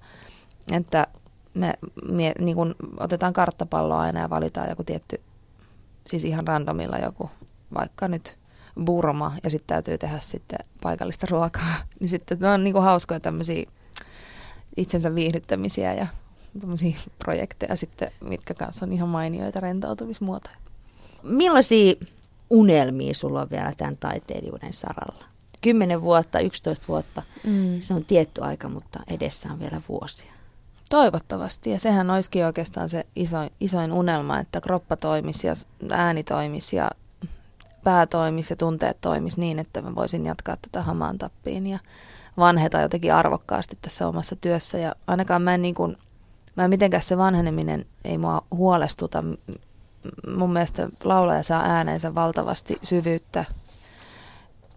että 0.71 1.07
me, 1.53 1.73
me 2.05 2.33
niin 2.39 2.55
kuin 2.55 2.75
otetaan 2.99 3.33
karttapalloa 3.33 4.01
aina 4.01 4.19
ja 4.19 4.29
valitaan 4.29 4.69
joku 4.69 4.83
tietty, 4.83 5.21
siis 6.07 6.23
ihan 6.23 6.47
randomilla 6.47 6.97
joku, 6.97 7.29
vaikka 7.73 8.07
nyt 8.07 8.37
burma, 8.85 9.35
ja 9.43 9.49
sitten 9.49 9.67
täytyy 9.67 9.97
tehdä 9.97 10.19
sitten 10.19 10.59
paikallista 10.81 11.27
ruokaa. 11.29 11.75
Niin 11.99 12.09
sitten 12.09 12.39
ne 12.39 12.47
on 12.47 12.63
niin 12.63 12.73
kuin 12.73 12.83
hauskoja 12.83 13.19
tämmöisiä 13.19 13.65
itsensä 14.77 15.15
viihdyttämisiä 15.15 15.93
ja 15.93 16.07
tämmöisiä 16.59 16.95
projekteja 17.19 17.75
sitten, 17.75 18.11
mitkä 18.21 18.53
kanssa 18.53 18.85
on 18.85 18.93
ihan 18.93 19.09
mainioita 19.09 19.59
rentoutumismuotoja. 19.59 20.55
Millaisia 21.23 21.93
unelmia 22.49 23.13
sulla 23.13 23.41
on 23.41 23.49
vielä 23.49 23.73
tämän 23.77 23.97
taiteilijuuden 23.97 24.73
saralla? 24.73 25.25
Kymmenen 25.61 26.01
vuotta, 26.01 26.39
11 26.39 26.87
vuotta, 26.87 27.23
mm. 27.43 27.81
se 27.81 27.93
on 27.93 28.05
tietty 28.05 28.41
aika, 28.41 28.69
mutta 28.69 28.99
edessä 29.07 29.49
on 29.51 29.59
vielä 29.59 29.81
vuosia. 29.89 30.31
Toivottavasti, 30.93 31.69
ja 31.69 31.79
sehän 31.79 32.09
olisikin 32.09 32.45
oikeastaan 32.45 32.89
se 32.89 33.05
isoin, 33.15 33.49
isoin 33.59 33.91
unelma, 33.91 34.39
että 34.39 34.61
kroppa 34.61 34.95
toimisi 34.95 35.47
ja 35.47 35.53
ääni 35.91 36.23
toimisi 36.23 36.75
ja 36.75 36.91
pää 37.83 38.07
toimisi 38.07 38.53
ja 38.53 38.57
tunteet 38.57 38.97
toimisi 39.01 39.39
niin, 39.39 39.59
että 39.59 39.81
mä 39.81 39.95
voisin 39.95 40.25
jatkaa 40.25 40.57
tätä 40.61 40.81
hamaan 40.81 41.17
tappiin 41.17 41.67
ja 41.67 41.79
vanheta 42.37 42.81
jotenkin 42.81 43.13
arvokkaasti 43.13 43.77
tässä 43.81 44.07
omassa 44.07 44.35
työssä. 44.35 44.77
Ja 44.77 44.95
ainakaan 45.07 45.41
mä 45.41 45.53
en 45.53 45.61
niin 45.61 45.75
kuin 45.75 45.97
Mä 46.55 46.67
mitenkään 46.67 47.03
se 47.03 47.17
vanheneminen 47.17 47.85
ei 48.03 48.17
mua 48.17 48.41
huolestuta. 48.51 49.23
Mun 50.35 50.53
mielestä 50.53 50.89
laulaja 51.03 51.43
saa 51.43 51.63
ääneensä 51.63 52.15
valtavasti 52.15 52.77
syvyyttä 52.83 53.45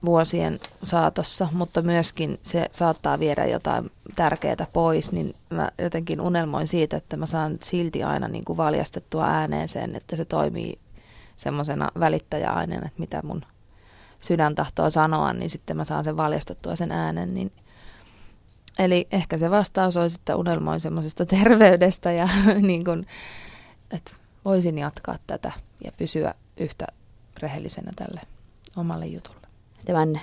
vuosien 0.07 0.61
saatossa, 0.83 1.49
mutta 1.53 1.83
myöskin 1.83 2.39
se 2.43 2.69
saattaa 2.71 3.19
viedä 3.19 3.47
jotain 3.47 3.91
tärkeää 4.17 4.67
pois, 4.73 5.13
niin 5.13 5.35
mä 5.51 5.71
jotenkin 5.79 6.21
unelmoin 6.21 6.69
siitä, 6.69 6.97
että 6.97 7.17
mä 7.17 7.27
saan 7.27 7.59
silti 7.63 8.03
aina 8.03 8.29
niin 8.29 8.45
kuin 8.45 8.57
valjastettua 8.57 9.27
ääneen 9.27 9.69
sen, 9.69 9.95
että 9.95 10.17
se 10.17 10.25
toimii 10.25 10.79
semmoisena 11.37 11.89
välittäjäaineena, 12.01 12.87
että 12.87 13.01
mitä 13.01 13.21
mun 13.23 13.43
sydän 14.21 14.55
tahtoo 14.55 14.91
sanoa, 14.91 15.33
niin 15.33 15.51
sitten 15.51 15.77
mä 15.77 15.85
saan 15.85 16.05
sen 16.05 16.17
valjastettua 16.17 16.77
sen 16.77 16.93
äänen, 16.93 17.35
niin– 17.35 17.51
Eli 18.79 19.09
ehkä 19.13 19.39
se 19.39 19.51
vastaus 19.51 19.97
olisi, 19.97 20.17
että 20.21 20.37
unelmoin 20.37 20.81
semmoisesta 20.81 21.27
terveydestä 21.27 22.13
ja 22.13 22.29
niin 22.61 22.85
kun, 22.85 23.07
että 23.91 24.13
voisin 24.45 24.79
jatkaa 24.79 25.19
tätä 25.27 25.53
ja 25.85 25.93
pysyä 25.93 26.35
yhtä 26.57 26.87
rehellisenä 27.43 27.93
tälle 27.97 28.21
omalle 28.77 29.07
jutulle. 29.07 29.46
Tämän 29.87 30.21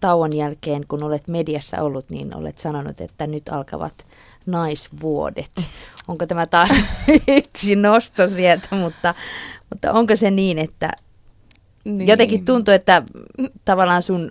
tauon 0.00 0.36
jälkeen, 0.36 0.86
kun 0.88 1.02
olet 1.02 1.28
mediassa 1.28 1.82
ollut, 1.82 2.10
niin 2.10 2.36
olet 2.36 2.58
sanonut, 2.58 3.00
että 3.00 3.26
nyt 3.26 3.48
alkavat 3.48 4.06
naisvuodet. 4.46 5.50
Onko 6.08 6.26
tämä 6.26 6.46
taas 6.46 6.70
yksi 7.38 7.76
nosto 7.76 8.28
sieltä, 8.28 8.68
mutta, 8.76 9.14
mutta 9.70 9.92
onko 9.92 10.16
se 10.16 10.30
niin, 10.30 10.58
että 10.58 10.92
niin. 11.84 12.06
jotenkin 12.06 12.44
tuntuu, 12.44 12.74
että 12.74 13.02
tavallaan 13.64 14.02
sun 14.02 14.30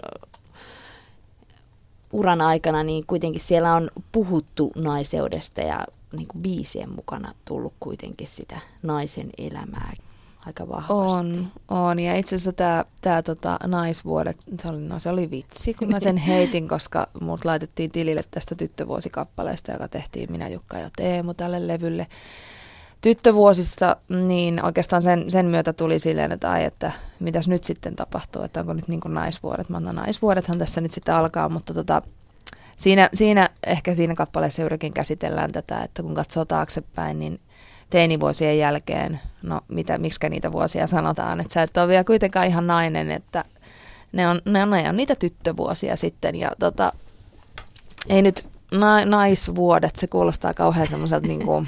uran 2.12 2.42
aikana, 2.42 2.84
niin 2.84 3.04
kuitenkin 3.08 3.42
siellä 3.42 3.74
on 3.74 3.90
puhuttu 4.12 4.72
naiseudesta 4.76 5.62
ja 5.62 5.86
niin 6.18 6.28
kuin 6.28 6.42
biisien 6.42 6.90
mukana 6.90 7.32
tullut 7.46 7.74
kuitenkin 7.80 8.28
sitä 8.28 8.60
naisen 8.84 9.30
elämää 9.38 9.94
aika 10.46 10.68
vahvasti. 10.68 10.94
On, 10.94 11.52
on. 11.70 12.00
Ja 12.00 12.16
itse 12.16 12.36
asiassa 12.36 12.54
tämä, 12.54 12.86
tämä 13.02 13.22
tota, 13.22 13.60
naisvuodet, 13.68 14.38
se 14.62 14.68
oli, 14.68 14.80
no, 14.82 15.00
se 15.00 15.10
oli 15.10 15.32
vitsi, 15.32 15.74
kun 15.74 15.92
mä 15.92 16.00
sen 16.00 16.18
heitin, 16.28 16.68
koska 16.68 17.08
mut 17.22 17.46
laitettiin 17.46 17.92
tilille 17.92 18.22
tästä 18.32 18.56
tyttövuosikappaleesta, 18.56 19.72
joka 19.72 19.88
tehtiin 19.88 20.32
minä, 20.32 20.48
Jukka 20.48 20.78
ja 20.78 20.90
Teemu 20.98 21.34
tälle 21.34 21.68
levylle 21.68 22.08
tyttövuosista, 23.02 23.98
niin 24.28 24.66
oikeastaan 24.66 25.02
sen, 25.02 25.32
sen 25.32 25.46
myötä 25.46 25.74
tuli 25.74 26.00
silleen, 26.00 26.32
että 26.32 26.52
ai, 26.52 26.64
että 26.64 26.92
mitäs 27.20 27.48
nyt 27.48 27.64
sitten 27.64 27.96
tapahtuu, 27.96 28.42
että 28.42 28.60
onko 28.60 28.74
nyt 28.74 28.88
niin 28.88 29.02
kuin 29.02 29.14
naisvuodet. 29.14 29.70
Mä 29.70 29.80
no, 29.80 29.92
naisvuodethan 29.92 30.58
tässä 30.58 30.82
nyt 30.82 30.92
sitten 30.92 31.16
alkaa, 31.16 31.50
mutta 31.50 31.74
tota, 31.74 32.02
siinä, 32.76 33.10
siinä, 33.14 33.50
ehkä 33.68 33.96
siinä 33.96 34.16
kappaleessa 34.16 34.62
juurikin 34.62 34.94
käsitellään 34.94 35.52
tätä, 35.52 35.84
että 35.84 36.04
kun 36.04 36.16
katsoo 36.16 36.46
taaksepäin, 36.46 37.20
niin 37.20 37.40
teinivuosien 37.96 38.58
jälkeen, 38.58 39.20
no 39.42 39.62
mitä, 39.68 39.98
miksi 39.98 40.30
niitä 40.30 40.52
vuosia 40.52 40.88
sanotaan, 40.88 41.40
että 41.40 41.54
sä 41.54 41.62
et 41.62 41.78
ole 41.78 41.88
vielä 41.88 42.04
kuitenkaan 42.04 42.48
ihan 42.48 42.68
nainen, 42.68 43.12
että 43.12 43.46
ne 44.12 44.28
on, 44.28 44.42
ne 44.46 44.64
on, 44.64 44.70
ne 44.70 44.90
on 44.90 44.98
niitä 44.98 45.16
tyttövuosia 45.16 45.96
sitten 45.96 46.36
ja 46.36 46.52
tota, 46.60 46.94
ei 48.10 48.22
nyt 48.22 48.48
na, 48.72 49.06
naisvuodet, 49.06 49.96
se 49.96 50.08
kuulostaa 50.08 50.54
kauhean 50.54 50.88
semmoiselta 50.88 51.28
niin 51.34 51.46
kuin, 51.46 51.68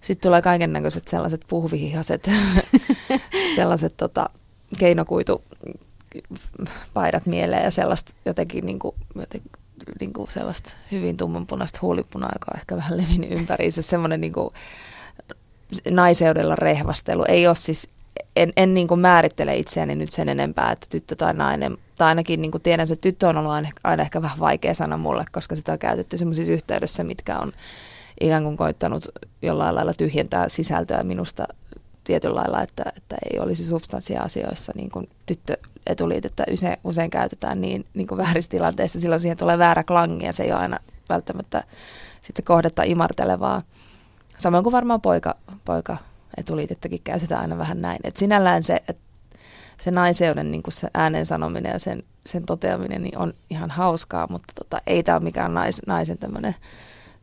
Sitten 0.00 0.28
tulee 0.28 0.42
kaiken 0.42 0.72
näköiset 0.72 1.08
sellaiset 1.08 1.40
puhvihihaset, 1.48 2.30
sellaiset 3.56 3.96
tota, 3.96 4.30
keinokuitu 4.78 5.42
paidat 6.94 7.26
mieleen 7.26 7.64
ja 7.64 7.70
sellaista 7.70 8.14
jotenkin, 8.24 8.66
niin 8.66 8.78
kuin, 8.78 8.94
jotenkin 9.14 9.52
niin 10.00 10.12
kuin 10.12 10.30
sellaista 10.30 10.70
hyvin 10.92 11.16
tummanpunaista 11.16 11.78
huulipunaa, 11.82 12.30
joka 12.34 12.50
on 12.54 12.58
ehkä 12.58 12.76
vähän 12.76 12.96
levinnyt 12.96 13.32
ympäri. 13.32 13.70
Se 13.70 13.82
semmoinen 13.82 14.20
niin 14.20 14.32
kuin, 14.32 14.54
naiseudella 15.90 16.56
rehvastelu 16.56 17.24
ei 17.28 17.46
ole 17.46 17.56
siis 17.56 17.88
en, 18.36 18.52
en 18.56 18.74
niin 18.74 18.88
kuin 18.88 19.00
määrittele 19.00 19.56
itseäni 19.56 19.94
nyt 19.94 20.10
sen 20.10 20.28
enempää, 20.28 20.72
että 20.72 20.86
tyttö 20.90 21.16
tai 21.16 21.34
nainen, 21.34 21.78
tai 21.98 22.08
ainakin 22.08 22.42
niin 22.42 22.50
kuin 22.50 22.62
tiedän, 22.62 22.84
että 22.84 22.96
tyttö 22.96 23.28
on 23.28 23.36
ollut 23.36 23.52
aina, 23.52 23.68
aina 23.84 24.02
ehkä 24.02 24.22
vähän 24.22 24.38
vaikea 24.38 24.74
sana 24.74 24.96
mulle, 24.96 25.24
koska 25.32 25.54
sitä 25.54 25.72
on 25.72 25.78
käytetty 25.78 26.16
sellaisissa 26.16 26.52
yhteydessä, 26.52 27.04
mitkä 27.04 27.38
on 27.38 27.52
ikään 28.20 28.42
kuin 28.42 28.56
koittanut 28.56 29.04
jollain 29.42 29.74
lailla 29.74 29.94
tyhjentää 29.94 30.48
sisältöä 30.48 31.02
minusta 31.02 31.46
tietyllä 32.04 32.34
lailla, 32.34 32.62
että, 32.62 32.84
että 32.96 33.16
ei 33.32 33.40
olisi 33.40 33.64
substanssia 33.64 34.22
asioissa, 34.22 34.72
niin 34.76 34.90
kuin 34.90 35.08
tyttö 35.26 35.56
etuliitettä 35.86 36.44
usein, 36.52 36.76
usein 36.84 37.10
käytetään 37.10 37.60
niin, 37.60 37.86
niin 37.94 38.06
kuin 38.06 38.18
väärissä 38.18 38.50
tilanteissa, 38.50 39.00
silloin 39.00 39.20
siihen 39.20 39.36
tulee 39.36 39.58
väärä 39.58 39.84
klangi 39.84 40.26
ja 40.26 40.32
se 40.32 40.42
ei 40.42 40.52
ole 40.52 40.60
aina 40.60 40.78
välttämättä 41.08 41.64
sitten 42.22 42.44
kohdetta 42.44 42.82
imartelevaa. 42.82 43.62
Samoin 44.38 44.64
kuin 44.64 44.72
varmaan 44.72 45.00
poika, 45.00 45.34
poika 45.64 45.96
etuliitettäkin 46.36 47.00
käytetään 47.04 47.40
aina 47.40 47.58
vähän 47.58 47.82
näin. 47.82 47.98
Et 48.04 48.16
sinällään 48.16 48.62
se, 48.62 48.82
että 48.88 49.02
se 49.80 49.90
naiseuden 49.90 50.50
niin 50.50 50.62
kuin 50.62 50.74
se 50.74 50.88
äänen 50.94 51.26
sanominen 51.26 51.72
ja 51.72 51.78
sen, 51.78 52.02
sen 52.26 52.46
toteaminen 52.46 53.02
niin 53.02 53.18
on 53.18 53.34
ihan 53.50 53.70
hauskaa, 53.70 54.26
mutta 54.30 54.52
tota, 54.54 54.80
ei 54.86 55.02
tämä 55.02 55.16
ole 55.16 55.24
mikään 55.24 55.54
nais, 55.54 55.80
naisen 55.86 56.18
tämmöinen 56.18 56.54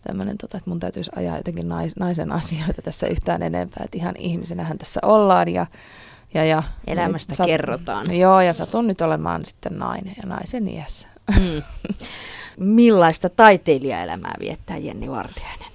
tämmöinen, 0.02 0.38
tota, 0.38 0.58
että 0.58 0.69
mun 0.69 0.80
täytyisi 0.80 1.12
ajaa 1.15 1.38
jotenkin 1.38 1.69
nais, 1.69 1.95
naisen 1.95 2.32
asioita 2.41 2.82
tässä 2.82 3.08
yhtään 3.08 3.43
enempää, 3.43 3.84
että 3.86 3.97
ihan 3.97 4.15
ihmisenähän 4.17 4.78
tässä 4.78 5.00
ollaan 5.04 5.47
ja, 5.47 5.65
ja, 6.34 6.45
ja 6.45 6.63
Elämästä 6.88 7.36
sat, 7.36 7.45
kerrotaan. 7.45 8.17
Joo, 8.17 8.41
ja 8.41 8.54
satun 8.54 8.88
nyt 8.88 9.02
olemaan 9.02 9.45
sitten 9.45 9.78
nainen 9.78 10.13
ja 10.21 10.30
naisen 10.30 10.67
iässä. 10.67 11.08
Mm. 11.39 11.62
Millaista 12.76 13.30
taiteilijaelämää 13.30 14.34
viettää 14.39 14.78
Jenni 14.78 15.12
Vartiainen? 15.12 15.70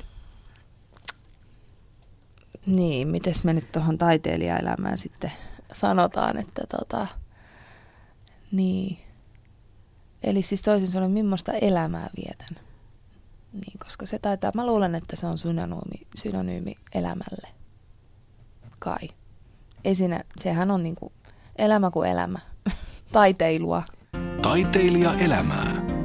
Niin, 2.66 3.08
miten 3.08 3.34
me 3.44 3.52
nyt 3.52 3.72
tuohon 3.72 3.98
taiteilijaelämään 3.98 4.98
sitten 4.98 5.32
sanotaan, 5.72 6.38
että 6.38 6.62
tota, 6.78 7.06
niin. 8.52 8.98
Eli 10.22 10.42
siis 10.42 10.62
toisin 10.62 10.88
sanoen, 10.88 11.12
millaista 11.12 11.52
elämää 11.52 12.10
vietän. 12.16 12.64
Niin, 13.52 13.78
koska 13.78 14.06
se 14.06 14.18
taitaa, 14.18 14.52
mä 14.54 14.66
luulen, 14.66 14.94
että 14.94 15.16
se 15.16 15.26
on 15.26 15.38
synonyymi, 15.38 16.06
synonyymi 16.16 16.74
elämälle. 16.94 17.48
Kai. 18.78 19.08
Ei 19.84 19.94
siinä, 19.94 20.24
sehän 20.38 20.70
on 20.70 20.82
niinku 20.82 21.12
elämä 21.58 21.90
kuin 21.90 22.10
elämä. 22.10 22.38
Taiteilua. 23.12 23.82
Taiteilija 24.42 25.14
elämää. 25.14 25.95